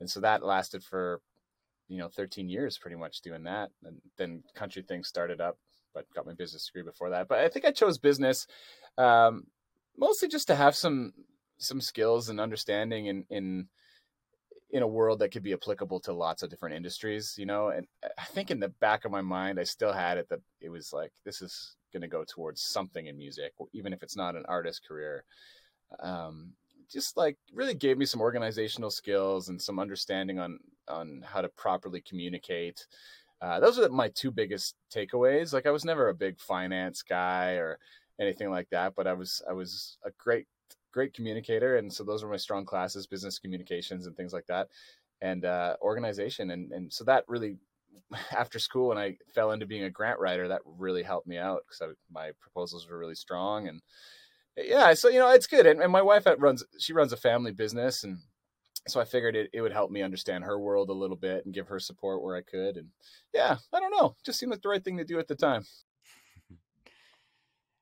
[0.00, 1.20] and so that lasted for
[1.88, 5.58] you know 13 years pretty much doing that and then country things started up
[5.94, 7.28] but got my business degree before that.
[7.28, 8.46] But I think I chose business
[8.98, 9.44] um,
[9.96, 11.12] mostly just to have some
[11.58, 13.68] some skills and understanding in in
[14.70, 17.68] in a world that could be applicable to lots of different industries, you know.
[17.68, 17.86] And
[18.18, 20.92] I think in the back of my mind, I still had it that it was
[20.92, 24.44] like this is going to go towards something in music, even if it's not an
[24.48, 25.24] artist career.
[26.00, 26.52] Um,
[26.90, 31.48] just like really gave me some organizational skills and some understanding on on how to
[31.50, 32.86] properly communicate.
[33.40, 35.52] Uh, those are my two biggest takeaways.
[35.52, 37.78] Like I was never a big finance guy or
[38.20, 40.46] anything like that, but I was I was a great
[40.92, 44.68] great communicator, and so those were my strong classes: business communications and things like that,
[45.22, 46.50] and uh, organization.
[46.50, 47.56] And and so that really,
[48.36, 51.62] after school, when I fell into being a grant writer, that really helped me out
[51.66, 53.80] because my proposals were really strong and
[54.56, 54.94] yeah.
[54.94, 55.66] So you know, it's good.
[55.66, 58.18] And, and my wife runs she runs a family business, and
[58.88, 61.54] so I figured it, it would help me understand her world a little bit and
[61.54, 62.76] give her support where I could.
[62.76, 62.88] And
[63.34, 65.64] yeah, I don't know, just seemed like the right thing to do at the time.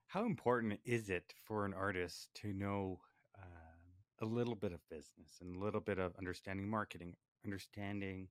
[0.09, 3.01] How important is it for an artist to know
[3.39, 8.29] uh, a little bit of business and a little bit of understanding marketing, understanding,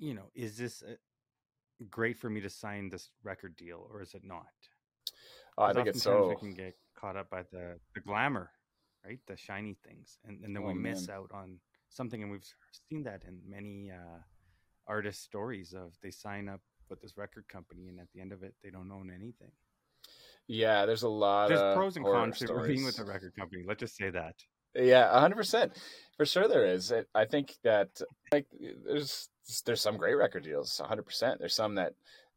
[0.00, 0.96] you know, is this a,
[1.88, 4.46] great for me to sign this record deal or is it not?
[5.58, 6.28] Oh, I think it's so.
[6.28, 8.50] We can get caught up by the, the glamour,
[9.04, 9.18] right?
[9.26, 10.18] The shiny things.
[10.26, 11.58] And, and then oh, we miss out on
[11.88, 12.22] something.
[12.22, 12.46] And we've
[12.88, 14.20] seen that in many uh,
[14.86, 18.42] artist stories of they sign up with this record company, and at the end of
[18.42, 19.52] it, they don't own anything.
[20.48, 21.48] Yeah, there's a lot.
[21.48, 23.62] There's pros and cons to working with a record company.
[23.66, 24.34] Let's just say that.
[24.74, 25.72] Yeah, hundred percent,
[26.16, 26.48] for sure.
[26.48, 26.92] There is.
[27.14, 27.88] I think that
[28.32, 28.46] like
[28.86, 29.28] there's
[29.66, 30.80] there's some great record deals.
[30.84, 31.38] hundred percent.
[31.40, 31.94] There's some that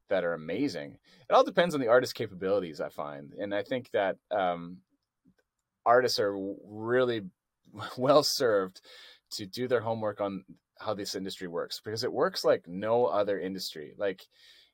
[0.10, 0.98] that are amazing.
[1.30, 2.82] It all depends on the artist's capabilities.
[2.82, 4.78] I find, and I think that um,
[5.86, 7.22] artists are really
[7.98, 8.82] well served
[9.32, 10.43] to do their homework on
[10.80, 13.93] how this industry works because it works like no other industry.
[13.98, 14.22] Like,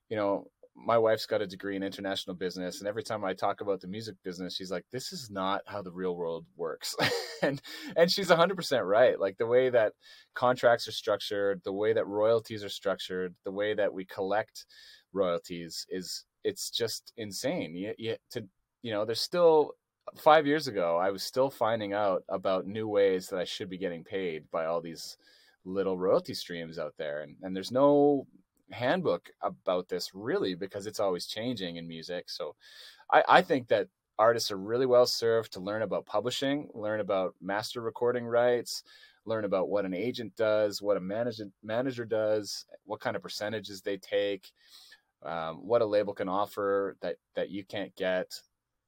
[0.10, 0.48] you know,
[0.86, 3.88] my wife's got a degree in international business and every time I talk about the
[3.88, 6.96] music business, she's like, this is not how the real world works.
[7.42, 7.62] and
[7.96, 9.20] and she's 100% right.
[9.20, 9.94] Like the way that
[10.34, 14.66] contracts are structured, the way that royalties are structured, the way that we collect
[15.14, 17.76] royalties is it's just insane.
[17.76, 18.46] You, you, to
[18.82, 19.74] you know, there's still
[20.18, 23.78] five years ago, I was still finding out about new ways that I should be
[23.78, 25.18] getting paid by all these
[25.66, 28.28] little royalty streams out there, and and there's no
[28.72, 32.30] handbook about this really because it's always changing in music.
[32.30, 32.56] So,
[33.12, 37.36] I I think that artists are really well served to learn about publishing, learn about
[37.42, 38.84] master recording rights,
[39.26, 43.82] learn about what an agent does, what a manager manager does, what kind of percentages
[43.82, 44.52] they take,
[45.24, 48.28] um, what a label can offer that that you can't get.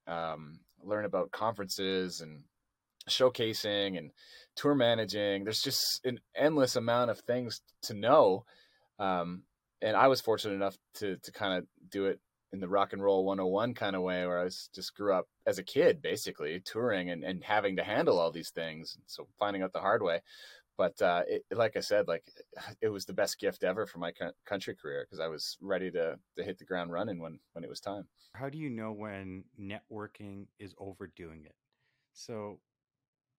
[0.07, 2.43] Um, learn about conferences and
[3.09, 4.11] showcasing and
[4.55, 5.43] tour managing.
[5.43, 8.45] There's just an endless amount of things to know.
[8.99, 9.43] Um,
[9.81, 12.19] and I was fortunate enough to to kind of do it
[12.53, 15.25] in the rock and roll 101 kind of way where I was just grew up
[15.47, 18.97] as a kid basically touring and, and having to handle all these things.
[19.05, 20.19] So finding out the hard way
[20.81, 22.23] but uh, it, like I said, like
[22.81, 24.11] it was the best gift ever for my
[24.47, 27.69] country career because I was ready to to hit the ground running when when it
[27.69, 28.07] was time.
[28.33, 31.55] How do you know when networking is overdoing it?
[32.13, 32.59] So,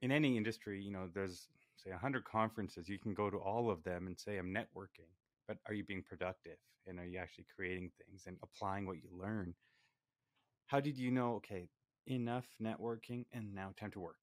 [0.03, 3.71] in any industry, you know, there's say a 100 conferences, you can go to all
[3.73, 5.11] of them and say I'm networking,
[5.47, 9.09] but are you being productive and are you actually creating things and applying what you
[9.13, 9.55] learn?
[10.67, 11.35] How did you know?
[11.35, 11.69] Okay,
[12.07, 14.17] enough networking and now time to work.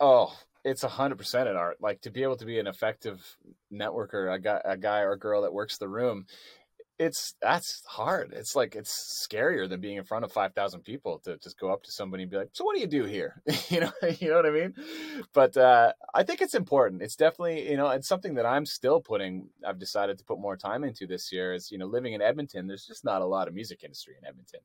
[0.00, 1.78] Oh, it's a hundred percent an art.
[1.80, 3.36] Like to be able to be an effective
[3.72, 6.26] networker, a guy, a guy or girl that works the room,
[6.98, 8.32] it's that's hard.
[8.32, 11.72] It's like it's scarier than being in front of five thousand people to just go
[11.72, 14.28] up to somebody and be like, "So what do you do here?" you know, you
[14.28, 14.74] know what I mean.
[15.32, 17.02] But uh, I think it's important.
[17.02, 19.48] It's definitely you know it's something that I'm still putting.
[19.66, 21.52] I've decided to put more time into this year.
[21.52, 24.26] Is you know living in Edmonton, there's just not a lot of music industry in
[24.26, 24.60] Edmonton.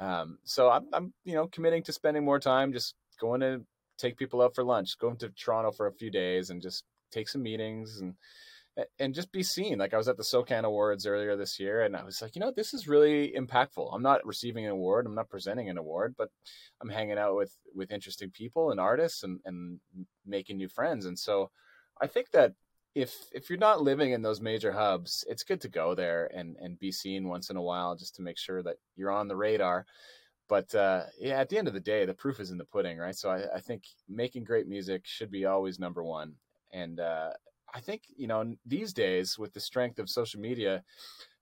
[0.00, 3.60] Um, so I'm, I'm you know committing to spending more time just going to
[3.96, 7.28] take people out for lunch, going to Toronto for a few days and just take
[7.28, 8.14] some meetings and
[8.98, 9.78] and just be seen.
[9.78, 12.40] Like I was at the SOCAN Awards earlier this year, and I was like, you
[12.40, 13.90] know, this is really impactful.
[13.92, 16.30] I'm not receiving an award, I'm not presenting an award, but
[16.80, 19.80] I'm hanging out with with interesting people and artists and and
[20.26, 21.06] making new friends.
[21.06, 21.50] And so,
[22.00, 22.54] I think that
[22.94, 26.56] if if you're not living in those major hubs, it's good to go there and
[26.60, 29.36] and be seen once in a while just to make sure that you're on the
[29.36, 29.86] radar
[30.50, 32.98] but uh, yeah, at the end of the day, the proof is in the pudding,
[32.98, 33.14] right?
[33.14, 36.34] So I, I think making great music should be always number one.
[36.72, 37.30] And uh,
[37.72, 40.82] I think you know these days with the strength of social media,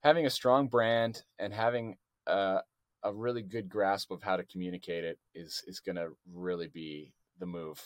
[0.01, 2.59] having a strong brand and having a,
[3.03, 7.13] a really good grasp of how to communicate it is is going to really be
[7.39, 7.81] the move.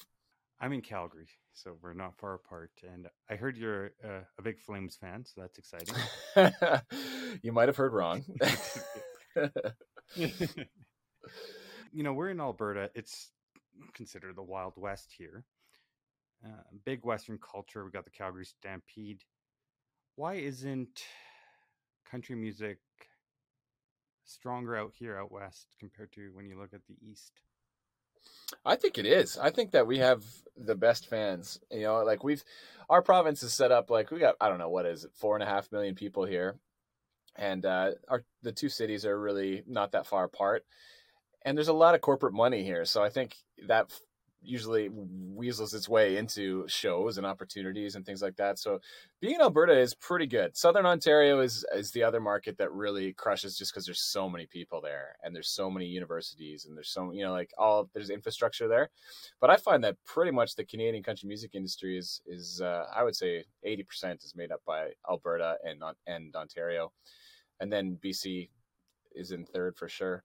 [0.59, 2.71] I'm in Calgary, so we're not far apart.
[2.83, 5.95] And I heard you're uh, a big Flames fan, so that's exciting.
[7.41, 8.23] you might have heard wrong.
[10.15, 12.89] you know, we're in Alberta.
[12.95, 13.31] It's
[13.93, 15.43] considered the Wild West here.
[16.45, 17.85] Uh, big Western culture.
[17.85, 19.23] We got the Calgary Stampede.
[20.15, 21.03] Why isn't
[22.09, 22.79] country music
[24.25, 27.31] stronger out here out west compared to when you look at the east?
[28.65, 29.37] I think it is.
[29.37, 30.23] I think that we have
[30.55, 31.59] the best fans.
[31.71, 32.43] You know, like we've
[32.89, 35.35] our province is set up like we got I don't know what is it four
[35.35, 36.57] and a half million people here,
[37.35, 40.65] and uh, our the two cities are really not that far apart.
[41.45, 43.35] And there's a lot of corporate money here, so I think
[43.67, 43.91] that
[44.43, 48.59] usually weasels its way into shows and opportunities and things like that.
[48.59, 48.79] So
[49.21, 50.55] being in Alberta is pretty good.
[50.55, 54.45] Southern Ontario is is the other market that really crushes just because there's so many
[54.45, 58.09] people there and there's so many universities and there's so you know like all there's
[58.09, 58.89] infrastructure there.
[59.39, 63.03] But I find that pretty much the Canadian country music industry is is uh, I
[63.03, 66.91] would say 80% is made up by Alberta and and Ontario,
[67.59, 68.49] and then BC
[69.15, 70.23] is in third for sure.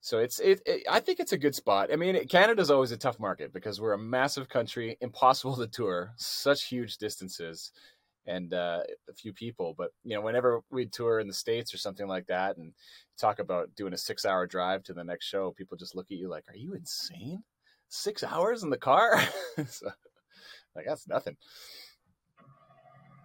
[0.00, 1.92] So it's it, it, I think it's a good spot.
[1.92, 6.12] I mean, Canada's always a tough market because we're a massive country, impossible to tour,
[6.16, 7.72] such huge distances,
[8.26, 9.74] and uh, a few people.
[9.76, 12.72] But you know, whenever we tour in the states or something like that, and
[13.18, 16.28] talk about doing a six-hour drive to the next show, people just look at you
[16.28, 17.42] like, "Are you insane?
[17.88, 19.22] Six hours in the car?"
[19.66, 19.90] so,
[20.74, 21.36] like that's nothing.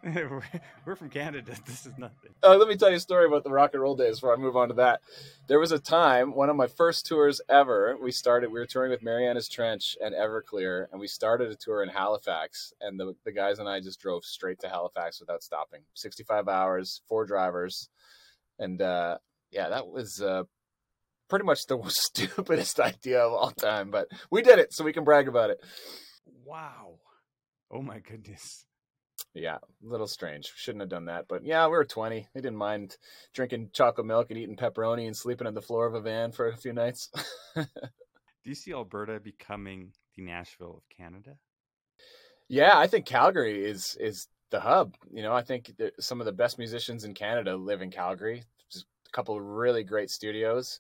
[0.86, 1.56] we're from Canada.
[1.66, 2.32] This is nothing.
[2.44, 4.38] Uh, let me tell you a story about the rock and roll days before I
[4.38, 5.02] move on to that.
[5.48, 8.92] There was a time, one of my first tours ever, we started, we were touring
[8.92, 12.72] with Marianas Trench and Everclear, and we started a tour in Halifax.
[12.82, 15.82] And the, the guys and I just drove straight to Halifax without stopping.
[15.96, 17.90] 65 hours, four drivers.
[18.60, 19.18] And uh,
[19.50, 20.44] yeah, that was uh,
[21.30, 25.04] pretty much the stupidest idea of all time, but we did it, so we can
[25.04, 25.58] brag about it.
[26.46, 27.00] Wow.
[27.72, 28.66] Oh my goodness
[29.36, 30.52] yeah, a little strange.
[30.56, 31.26] Shouldn't have done that.
[31.28, 32.28] But yeah, we were 20.
[32.34, 32.98] We didn't mind
[33.34, 36.48] drinking chocolate milk and eating pepperoni and sleeping on the floor of a van for
[36.48, 37.10] a few nights.
[37.56, 37.66] Do
[38.44, 41.38] you see Alberta becoming the Nashville of Canada?
[42.48, 44.96] Yeah, I think Calgary is is the hub.
[45.12, 48.44] You know, I think some of the best musicians in Canada live in Calgary.
[48.72, 50.80] Just a couple of really great studios.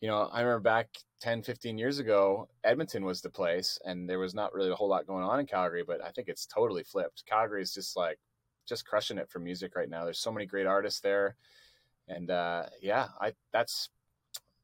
[0.00, 0.88] You know, I remember back
[1.20, 4.88] 10, 15 years ago, Edmonton was the place, and there was not really a whole
[4.88, 7.24] lot going on in Calgary, but I think it's totally flipped.
[7.26, 8.18] Calgary is just like
[8.66, 10.04] just crushing it for music right now.
[10.04, 11.36] There's so many great artists there.
[12.08, 13.90] And uh, yeah, I that's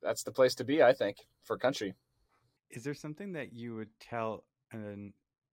[0.02, 1.94] that's the place to be, I think, for country.
[2.70, 5.12] Is there something that you would tell a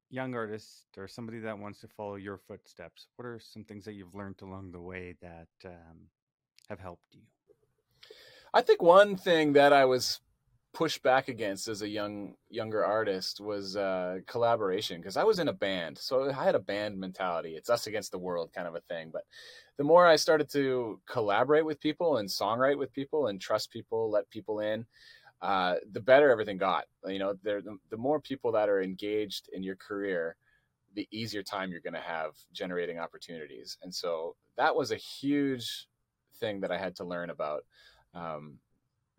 [0.09, 3.07] young artist or somebody that wants to follow your footsteps?
[3.17, 6.07] What are some things that you've learned along the way that um,
[6.69, 7.32] have helped you?
[8.53, 10.19] I think one thing that I was
[10.73, 15.47] pushed back against as a young younger artist was uh, collaboration because I was in
[15.47, 17.55] a band, so I had a band mentality.
[17.55, 19.09] It's us against the world kind of a thing.
[19.11, 19.23] But
[19.77, 24.11] the more I started to collaborate with people and songwrite with people and trust people,
[24.11, 24.85] let people in,
[25.41, 26.85] uh, the better everything got.
[27.05, 30.35] You know, the, the more people that are engaged in your career,
[30.95, 33.77] the easier time you're going to have generating opportunities.
[33.81, 35.87] And so that was a huge
[36.39, 37.63] thing that I had to learn about.
[38.13, 38.59] Um,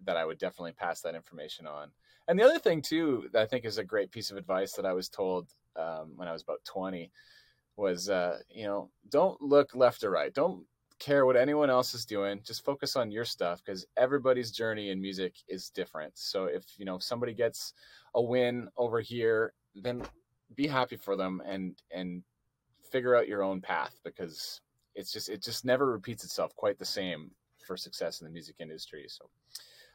[0.05, 1.91] that I would definitely pass that information on.
[2.29, 4.87] And the other thing too, that I think is a great piece of advice that
[4.87, 7.11] I was told um, when I was about 20
[7.77, 10.33] was, uh, you know, don't look left or right.
[10.33, 10.65] Don't
[10.99, 12.41] care what anyone else is doing.
[12.45, 16.17] Just focus on your stuff because everybody's journey in music is different.
[16.17, 17.75] So if, you know, if somebody gets
[18.15, 20.03] a win over here, then
[20.55, 22.23] be happy for them and, and
[22.91, 24.61] figure out your own path because
[24.95, 27.33] it's just, it just never repeats itself quite the same
[27.65, 29.07] for success in the music industry.
[29.09, 29.29] So,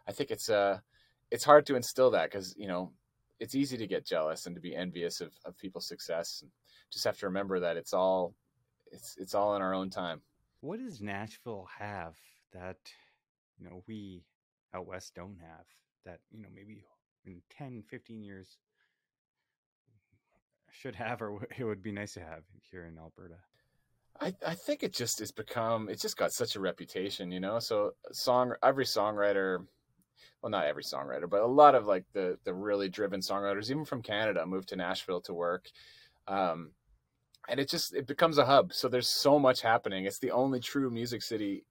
[0.08, 0.79] I think it's uh
[1.32, 2.91] it's hard to instill that because you know
[3.39, 6.39] it's easy to get jealous and to be envious of, of people's success.
[6.41, 6.51] And
[6.91, 8.36] just have to remember that it's all
[8.91, 10.21] it's it's all in our own time.
[10.62, 12.15] What does Nashville have
[12.53, 12.77] that
[13.58, 14.23] you know we
[14.73, 15.65] out west don't have
[16.05, 16.84] that you know maybe
[17.25, 18.58] in 10 15 years
[20.71, 23.38] should have or it would be nice to have here in Alberta?
[24.21, 27.59] I, I think it just has become it's just got such a reputation, you know.
[27.59, 29.65] So song every songwriter
[30.41, 33.84] well not every songwriter but a lot of like the the really driven songwriters even
[33.84, 35.70] from canada moved to nashville to work
[36.30, 36.72] um,
[37.49, 38.74] and it just it becomes a hub.
[38.74, 40.05] So there's so much happening.
[40.05, 41.65] It's the only true music city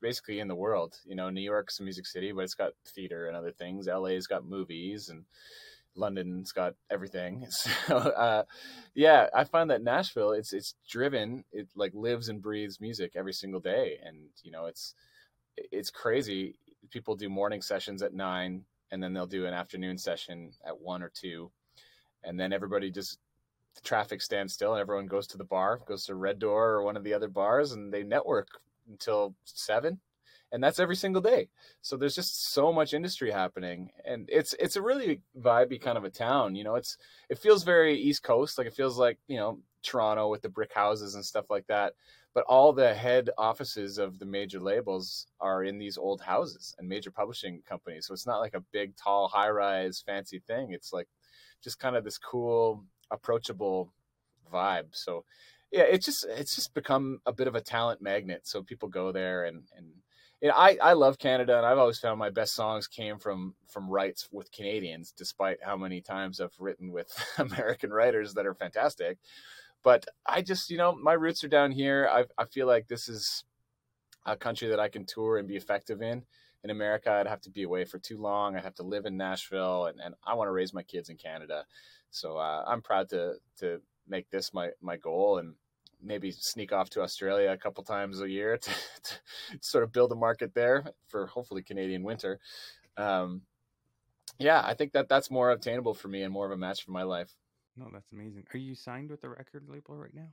[0.00, 1.30] basically in the world you know?
[1.30, 3.86] New york's a music city but it's got theater and other things.
[3.88, 5.24] La's got movies and
[5.96, 7.46] london's got everything.
[7.86, 8.44] So uh,
[8.94, 13.32] yeah i find that nashville it's it's driven it like lives and breathes music every
[13.32, 13.98] single day.
[14.04, 14.94] And you know it's
[15.56, 16.56] it's crazy.
[16.90, 21.02] People do morning sessions at nine and then they'll do an afternoon session at one
[21.02, 21.50] or two.
[22.24, 23.18] And then everybody just
[23.74, 26.82] the traffic stands still and everyone goes to the bar, goes to Red Door or
[26.82, 28.48] one of the other bars, and they network
[28.88, 30.00] until seven,
[30.52, 31.48] and that's every single day.
[31.82, 36.04] So there's just so much industry happening, and it's it's a really vibey kind of
[36.04, 36.54] a town.
[36.54, 36.96] You know, it's
[37.28, 40.72] it feels very East Coast, like it feels like you know Toronto with the brick
[40.72, 41.94] houses and stuff like that.
[42.34, 46.86] But all the head offices of the major labels are in these old houses and
[46.86, 48.06] major publishing companies.
[48.06, 50.72] So it's not like a big, tall, high rise, fancy thing.
[50.72, 51.08] It's like
[51.64, 53.94] just kind of this cool, approachable
[54.52, 54.88] vibe.
[54.92, 55.24] So
[55.72, 58.42] yeah, it's just it's just become a bit of a talent magnet.
[58.44, 59.86] So people go there and and
[60.42, 64.28] I, I love Canada and I've always found my best songs came from from writes
[64.30, 67.08] with Canadians, despite how many times I've written with
[67.38, 69.18] American writers that are fantastic.
[69.82, 72.08] But I just, you know, my roots are down here.
[72.10, 73.44] I, I feel like this is
[74.24, 76.24] a country that I can tour and be effective in.
[76.64, 78.56] In America, I'd have to be away for too long.
[78.56, 81.16] I'd have to live in Nashville, and, and I want to raise my kids in
[81.16, 81.64] Canada.
[82.10, 85.54] So uh, I'm proud to to make this my my goal and
[86.06, 89.14] maybe sneak off to Australia a couple times a year to, to
[89.60, 92.38] sort of build a market there for hopefully Canadian winter.
[92.96, 93.42] Um,
[94.38, 96.92] yeah, I think that that's more obtainable for me and more of a match for
[96.92, 97.34] my life.
[97.76, 98.44] No, that's amazing.
[98.54, 100.28] Are you signed with a record label right now?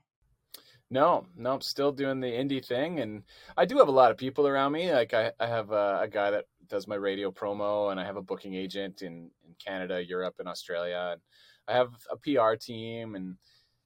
[0.89, 3.24] No, no, I'm still doing the indie thing, and
[3.57, 4.93] I do have a lot of people around me.
[4.93, 8.17] Like I, I have a, a guy that does my radio promo, and I have
[8.17, 11.21] a booking agent in in Canada, Europe, and Australia, and
[11.67, 13.38] I have a PR team, and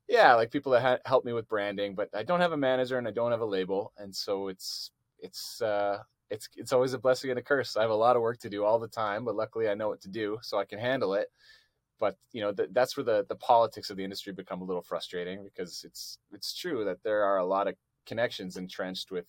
[0.07, 1.95] yeah, like people that ha- help me with branding.
[1.95, 4.91] But I don't have a manager, and I don't have a label, and so it's
[5.19, 5.99] it's uh,
[6.29, 7.75] it's it's always a blessing and a curse.
[7.77, 9.89] I have a lot of work to do all the time, but luckily I know
[9.89, 11.29] what to do, so I can handle it
[11.99, 14.81] but you know th- that's where the the politics of the industry become a little
[14.81, 19.25] frustrating because it's it's true that there are a lot of connections entrenched with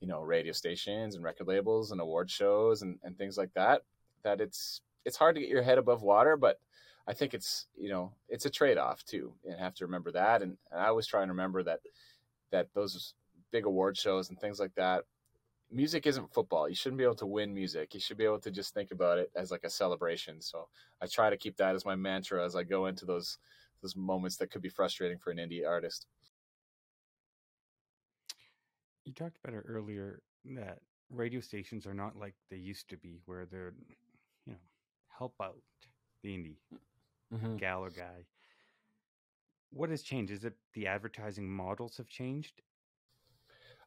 [0.00, 3.82] you know radio stations and record labels and award shows and, and things like that
[4.22, 6.58] that it's it's hard to get your head above water but
[7.08, 10.56] i think it's you know it's a trade-off too and have to remember that and,
[10.70, 11.80] and i always try and remember that
[12.52, 13.14] that those
[13.50, 15.04] big award shows and things like that
[15.70, 16.68] music isn't football.
[16.68, 17.94] You shouldn't be able to win music.
[17.94, 20.40] You should be able to just think about it as like a celebration.
[20.40, 20.68] So
[21.00, 23.38] I try to keep that as my mantra as I go into those
[23.82, 26.06] those moments that could be frustrating for an indie artist.
[29.04, 30.20] You talked about it earlier
[30.56, 30.80] that
[31.10, 33.74] radio stations are not like they used to be, where they're
[34.46, 34.58] you know
[35.16, 35.60] help out
[36.22, 36.78] the indie mm.
[37.32, 37.56] Mm-hmm.
[37.56, 38.26] gal or guy.
[39.70, 40.32] What has changed?
[40.32, 42.62] Is it the advertising models have changed?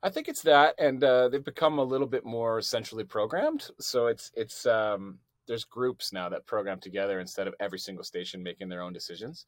[0.04, 3.70] I think it's that, and uh, they've become a little bit more centrally programmed.
[3.80, 8.42] So it's it's um, there's groups now that program together instead of every single station
[8.42, 9.46] making their own decisions,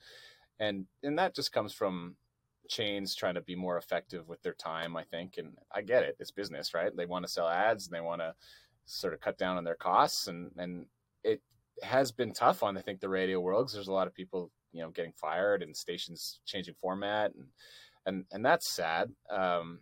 [0.60, 2.16] and and that just comes from
[2.70, 4.96] chains trying to be more effective with their time.
[4.96, 6.18] I think, and I get it.
[6.20, 6.96] It's business, right?
[6.96, 8.36] They want to sell ads and they want to
[8.86, 10.86] sort of cut down on their costs, and and
[11.24, 11.42] it
[11.82, 14.52] has been tough on I think the radio world because there's a lot of people
[14.72, 17.48] you know getting fired and stations changing format and
[18.06, 19.12] and and that's sad.
[19.30, 19.80] Um,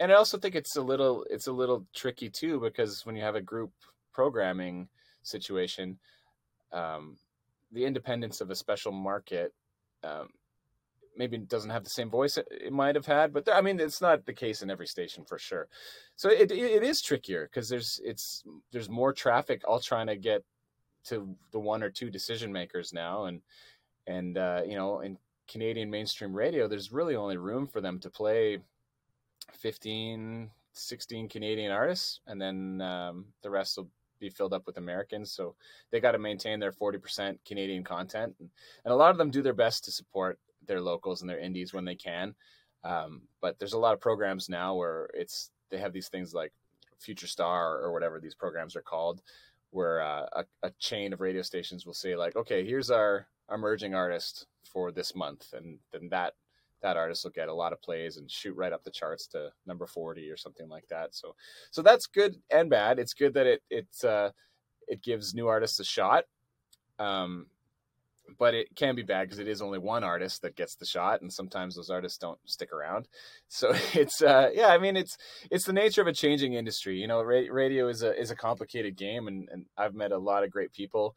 [0.00, 3.22] and I also think it's a little it's a little tricky too because when you
[3.22, 3.72] have a group
[4.12, 4.88] programming
[5.22, 5.98] situation,
[6.72, 7.16] um,
[7.72, 9.52] the independence of a special market
[10.02, 10.28] um,
[11.16, 13.32] maybe doesn't have the same voice it, might have had.
[13.32, 15.68] But I mean, it's not the case in every station for sure.
[16.16, 20.44] So it it is trickier because there's it's there's more traffic all trying to get
[21.04, 23.40] to the one or two decision makers now, and
[24.06, 28.10] and uh, you know in Canadian mainstream radio, there's really only room for them to
[28.10, 28.58] play
[29.52, 33.88] 15, 16 Canadian artists, and then um, the rest will
[34.18, 35.30] be filled up with Americans.
[35.30, 35.54] So
[35.90, 38.34] they got to maintain their 40% Canadian content.
[38.40, 38.48] And,
[38.84, 41.74] and, a lot of them do their best to support their locals and their indies
[41.74, 42.34] when they can.
[42.84, 46.52] Um, but there's a lot of programs now where it's they have these things like
[46.98, 49.22] Future Star or whatever these programs are called,
[49.74, 53.94] where uh, a, a chain of radio stations will say like, okay, here's our emerging
[53.94, 56.34] artist for this month, and then that
[56.84, 59.50] that artist will get a lot of plays and shoot right up the charts to
[59.66, 61.14] number 40 or something like that.
[61.14, 61.34] So,
[61.70, 62.98] so that's good and bad.
[62.98, 64.32] It's good that it, it's, uh,
[64.86, 66.24] it gives new artists a shot.
[66.98, 67.46] Um,
[68.38, 71.20] but it can be bad because it is only one artist that gets the shot
[71.20, 73.06] and sometimes those artists don't stick around
[73.48, 75.16] so it's uh yeah i mean it's
[75.50, 78.36] it's the nature of a changing industry you know ra- radio is a is a
[78.36, 81.14] complicated game and, and i've met a lot of great people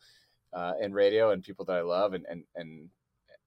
[0.53, 2.89] uh, in radio and people that i love and and and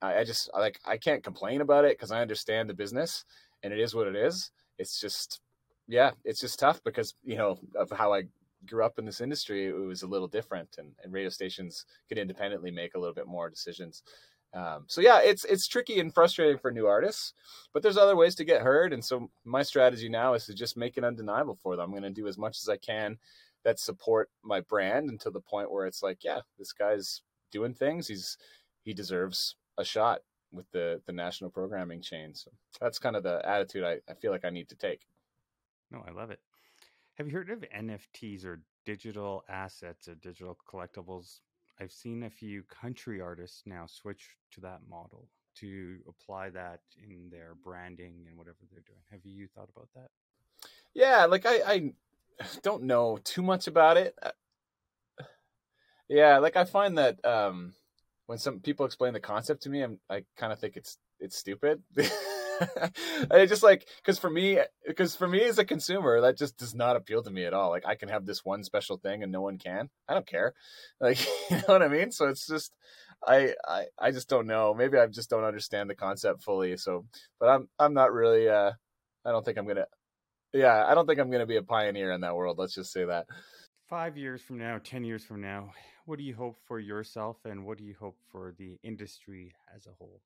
[0.02, 3.24] I, I just like I can't complain about it because I understand the business
[3.62, 4.50] and it is what it is.
[4.78, 5.40] It's just
[5.88, 8.24] yeah, it's just tough because you know of how I
[8.66, 9.66] grew up in this industry.
[9.66, 13.26] It was a little different, and, and radio stations could independently make a little bit
[13.26, 14.02] more decisions.
[14.52, 17.34] Um, so yeah, it's it's tricky and frustrating for new artists,
[17.72, 18.92] but there's other ways to get heard.
[18.92, 21.84] And so my strategy now is to just make it undeniable for them.
[21.84, 23.18] I'm going to do as much as I can
[23.64, 28.08] that support my brand until the point where it's like, yeah, this guy's doing things.
[28.08, 28.38] He's
[28.82, 30.22] he deserves a shot.
[30.52, 32.34] with the the national programming chain.
[32.34, 32.50] So
[32.80, 35.06] that's kind of the attitude I, I feel like I need to take.
[35.90, 36.40] No, I love it.
[37.20, 41.40] Have you heard of NFTs or digital assets or digital collectibles?
[41.78, 47.28] I've seen a few country artists now switch to that model to apply that in
[47.30, 49.02] their branding and whatever they're doing.
[49.10, 50.08] Have you thought about that?
[50.94, 51.92] Yeah, like I, I
[52.62, 54.14] don't know too much about it.
[54.22, 54.30] Uh,
[56.08, 57.74] yeah, like I find that um,
[58.28, 61.36] when some people explain the concept to me, I'm, I kind of think it's it's
[61.36, 61.82] stupid.
[63.30, 66.74] I just like because for me, because for me as a consumer, that just does
[66.74, 67.70] not appeal to me at all.
[67.70, 69.88] Like I can have this one special thing and no one can.
[70.08, 70.54] I don't care.
[71.00, 71.18] Like
[71.50, 72.10] you know what I mean.
[72.12, 72.72] So it's just
[73.26, 74.74] I I I just don't know.
[74.74, 76.76] Maybe I just don't understand the concept fully.
[76.76, 77.06] So,
[77.38, 78.48] but I'm I'm not really.
[78.48, 78.72] uh
[79.24, 79.86] I don't think I'm gonna.
[80.52, 82.58] Yeah, I don't think I'm gonna be a pioneer in that world.
[82.58, 83.26] Let's just say that.
[83.88, 85.72] Five years from now, ten years from now,
[86.06, 89.86] what do you hope for yourself, and what do you hope for the industry as
[89.86, 90.20] a whole?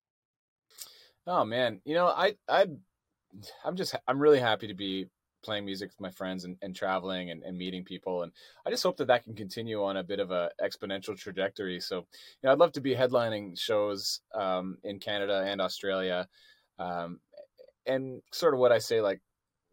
[1.26, 2.66] Oh man, you know, I I
[3.64, 5.06] I'm just I'm really happy to be
[5.42, 8.32] playing music with my friends and, and traveling and, and, meeting people and
[8.66, 11.78] i just hope that that can continue on a bit of a exponential trajectory.
[11.78, 12.04] So you
[12.44, 16.26] know i'd love to be headlining shows um, in canada and australia
[16.78, 17.20] um,
[17.86, 19.20] and sort of what i say like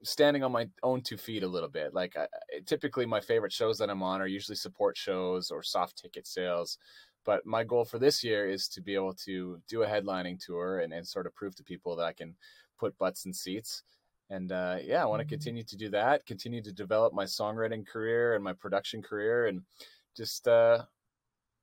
[0.04, 1.94] standing on my own two feet a little bit.
[1.94, 2.28] Like I,
[2.66, 6.78] typically my favorite shows that i'm on are usually support shows or soft ticket sales
[7.26, 10.80] but my goal for this year is to be able to do a headlining tour
[10.80, 12.36] and, and sort of prove to people that I can
[12.80, 13.84] put butts in seats.
[14.30, 15.30] And uh, yeah, I want to mm-hmm.
[15.32, 19.62] continue to do that, continue to develop my songwriting career and my production career, and
[20.16, 20.84] just uh,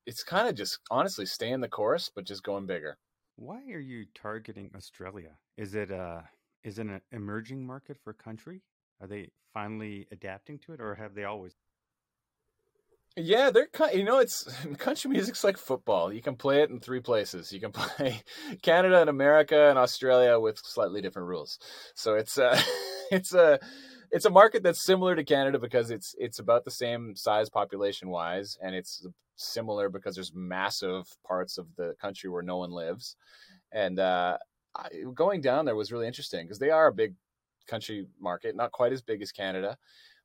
[0.07, 2.99] it's kind of just honestly staying the course, but just going bigger.
[3.37, 5.31] Why are you targeting Australia?
[5.57, 6.23] Is it uh
[6.65, 8.63] is it an emerging market for country?
[9.01, 11.55] Are they finally adapting to it, or have they always
[13.19, 14.45] yeah, they're kind you know it's
[14.79, 16.13] country music's like football.
[16.13, 17.53] You can play it in three places.
[17.53, 18.23] You can play
[18.63, 21.59] Canada and America and Australia with slightly different rules.
[21.95, 22.59] So it's a
[23.11, 23.59] it's a
[24.11, 28.09] it's a market that's similar to Canada because it's it's about the same size population
[28.09, 29.07] wise, and it's
[29.37, 33.17] similar because there's massive parts of the country where no one lives.
[33.73, 34.39] And uh,
[35.15, 37.15] going down there was really interesting because they are a big
[37.67, 39.77] country market, not quite as big as Canada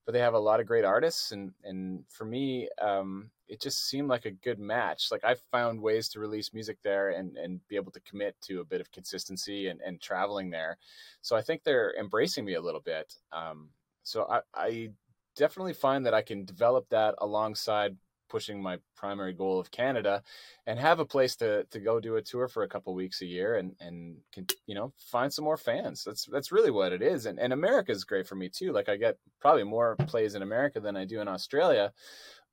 [0.06, 3.88] but they have a lot of great artists and and for me um, it just
[3.88, 5.12] seemed like a good match.
[5.12, 8.62] Like i found ways to release music there and and be able to commit to
[8.62, 10.78] a bit of consistency and, and traveling there.
[11.22, 13.70] So i think they're embracing me a little bit um,
[14.04, 14.90] so I, I
[15.36, 17.96] definitely find that i can develop that alongside
[18.30, 20.24] pushing my primary goal of Canada
[20.66, 23.26] and have a place to to go do a tour for a couple weeks a
[23.26, 26.04] year and and can, you know find some more fans.
[26.04, 27.26] That's that's really what it is.
[27.26, 28.72] And and America is great for me too.
[28.72, 31.94] Like I get probably more plays in America than I do in Australia,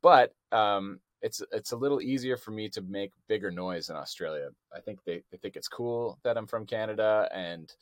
[0.03, 4.49] but um, it's it's a little easier for me to make bigger noise in Australia.
[4.75, 7.73] I think they, they think it's cool that I'm from Canada, and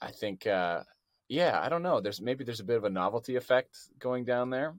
[0.00, 0.82] I think uh,
[1.28, 2.00] yeah, I don't know.
[2.00, 4.74] There's maybe there's a bit of a novelty effect going down there,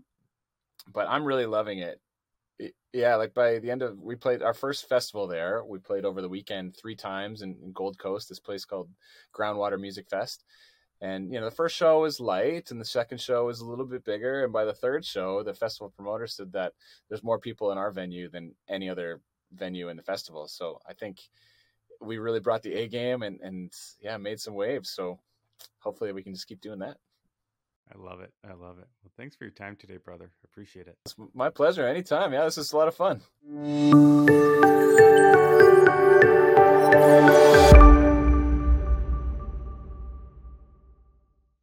[0.91, 1.99] but I'm really loving it
[2.93, 6.21] yeah like by the end of we played our first festival there we played over
[6.21, 8.89] the weekend three times in, in, gold coast this place called
[9.35, 10.43] groundwater music fest.
[10.99, 13.85] And you know the first show was light and the second show was a little
[13.85, 16.73] bit bigger and by the third show the festival promoter said that
[17.07, 19.21] there's more people in our venue than any other
[19.53, 20.47] venue in the festival.
[20.47, 21.19] So i think
[22.01, 24.89] we really brought the a game and and yeah made some waves.
[24.89, 25.19] So
[25.79, 26.97] hopefully we can just keep doing that
[27.93, 28.31] I love it.
[28.43, 28.87] I love it.
[29.03, 30.31] Well, thanks for your time today, brother.
[30.43, 30.97] Appreciate it.
[31.05, 31.87] It's my pleasure.
[31.87, 32.33] Anytime.
[32.33, 33.21] Yeah, this is a lot of fun.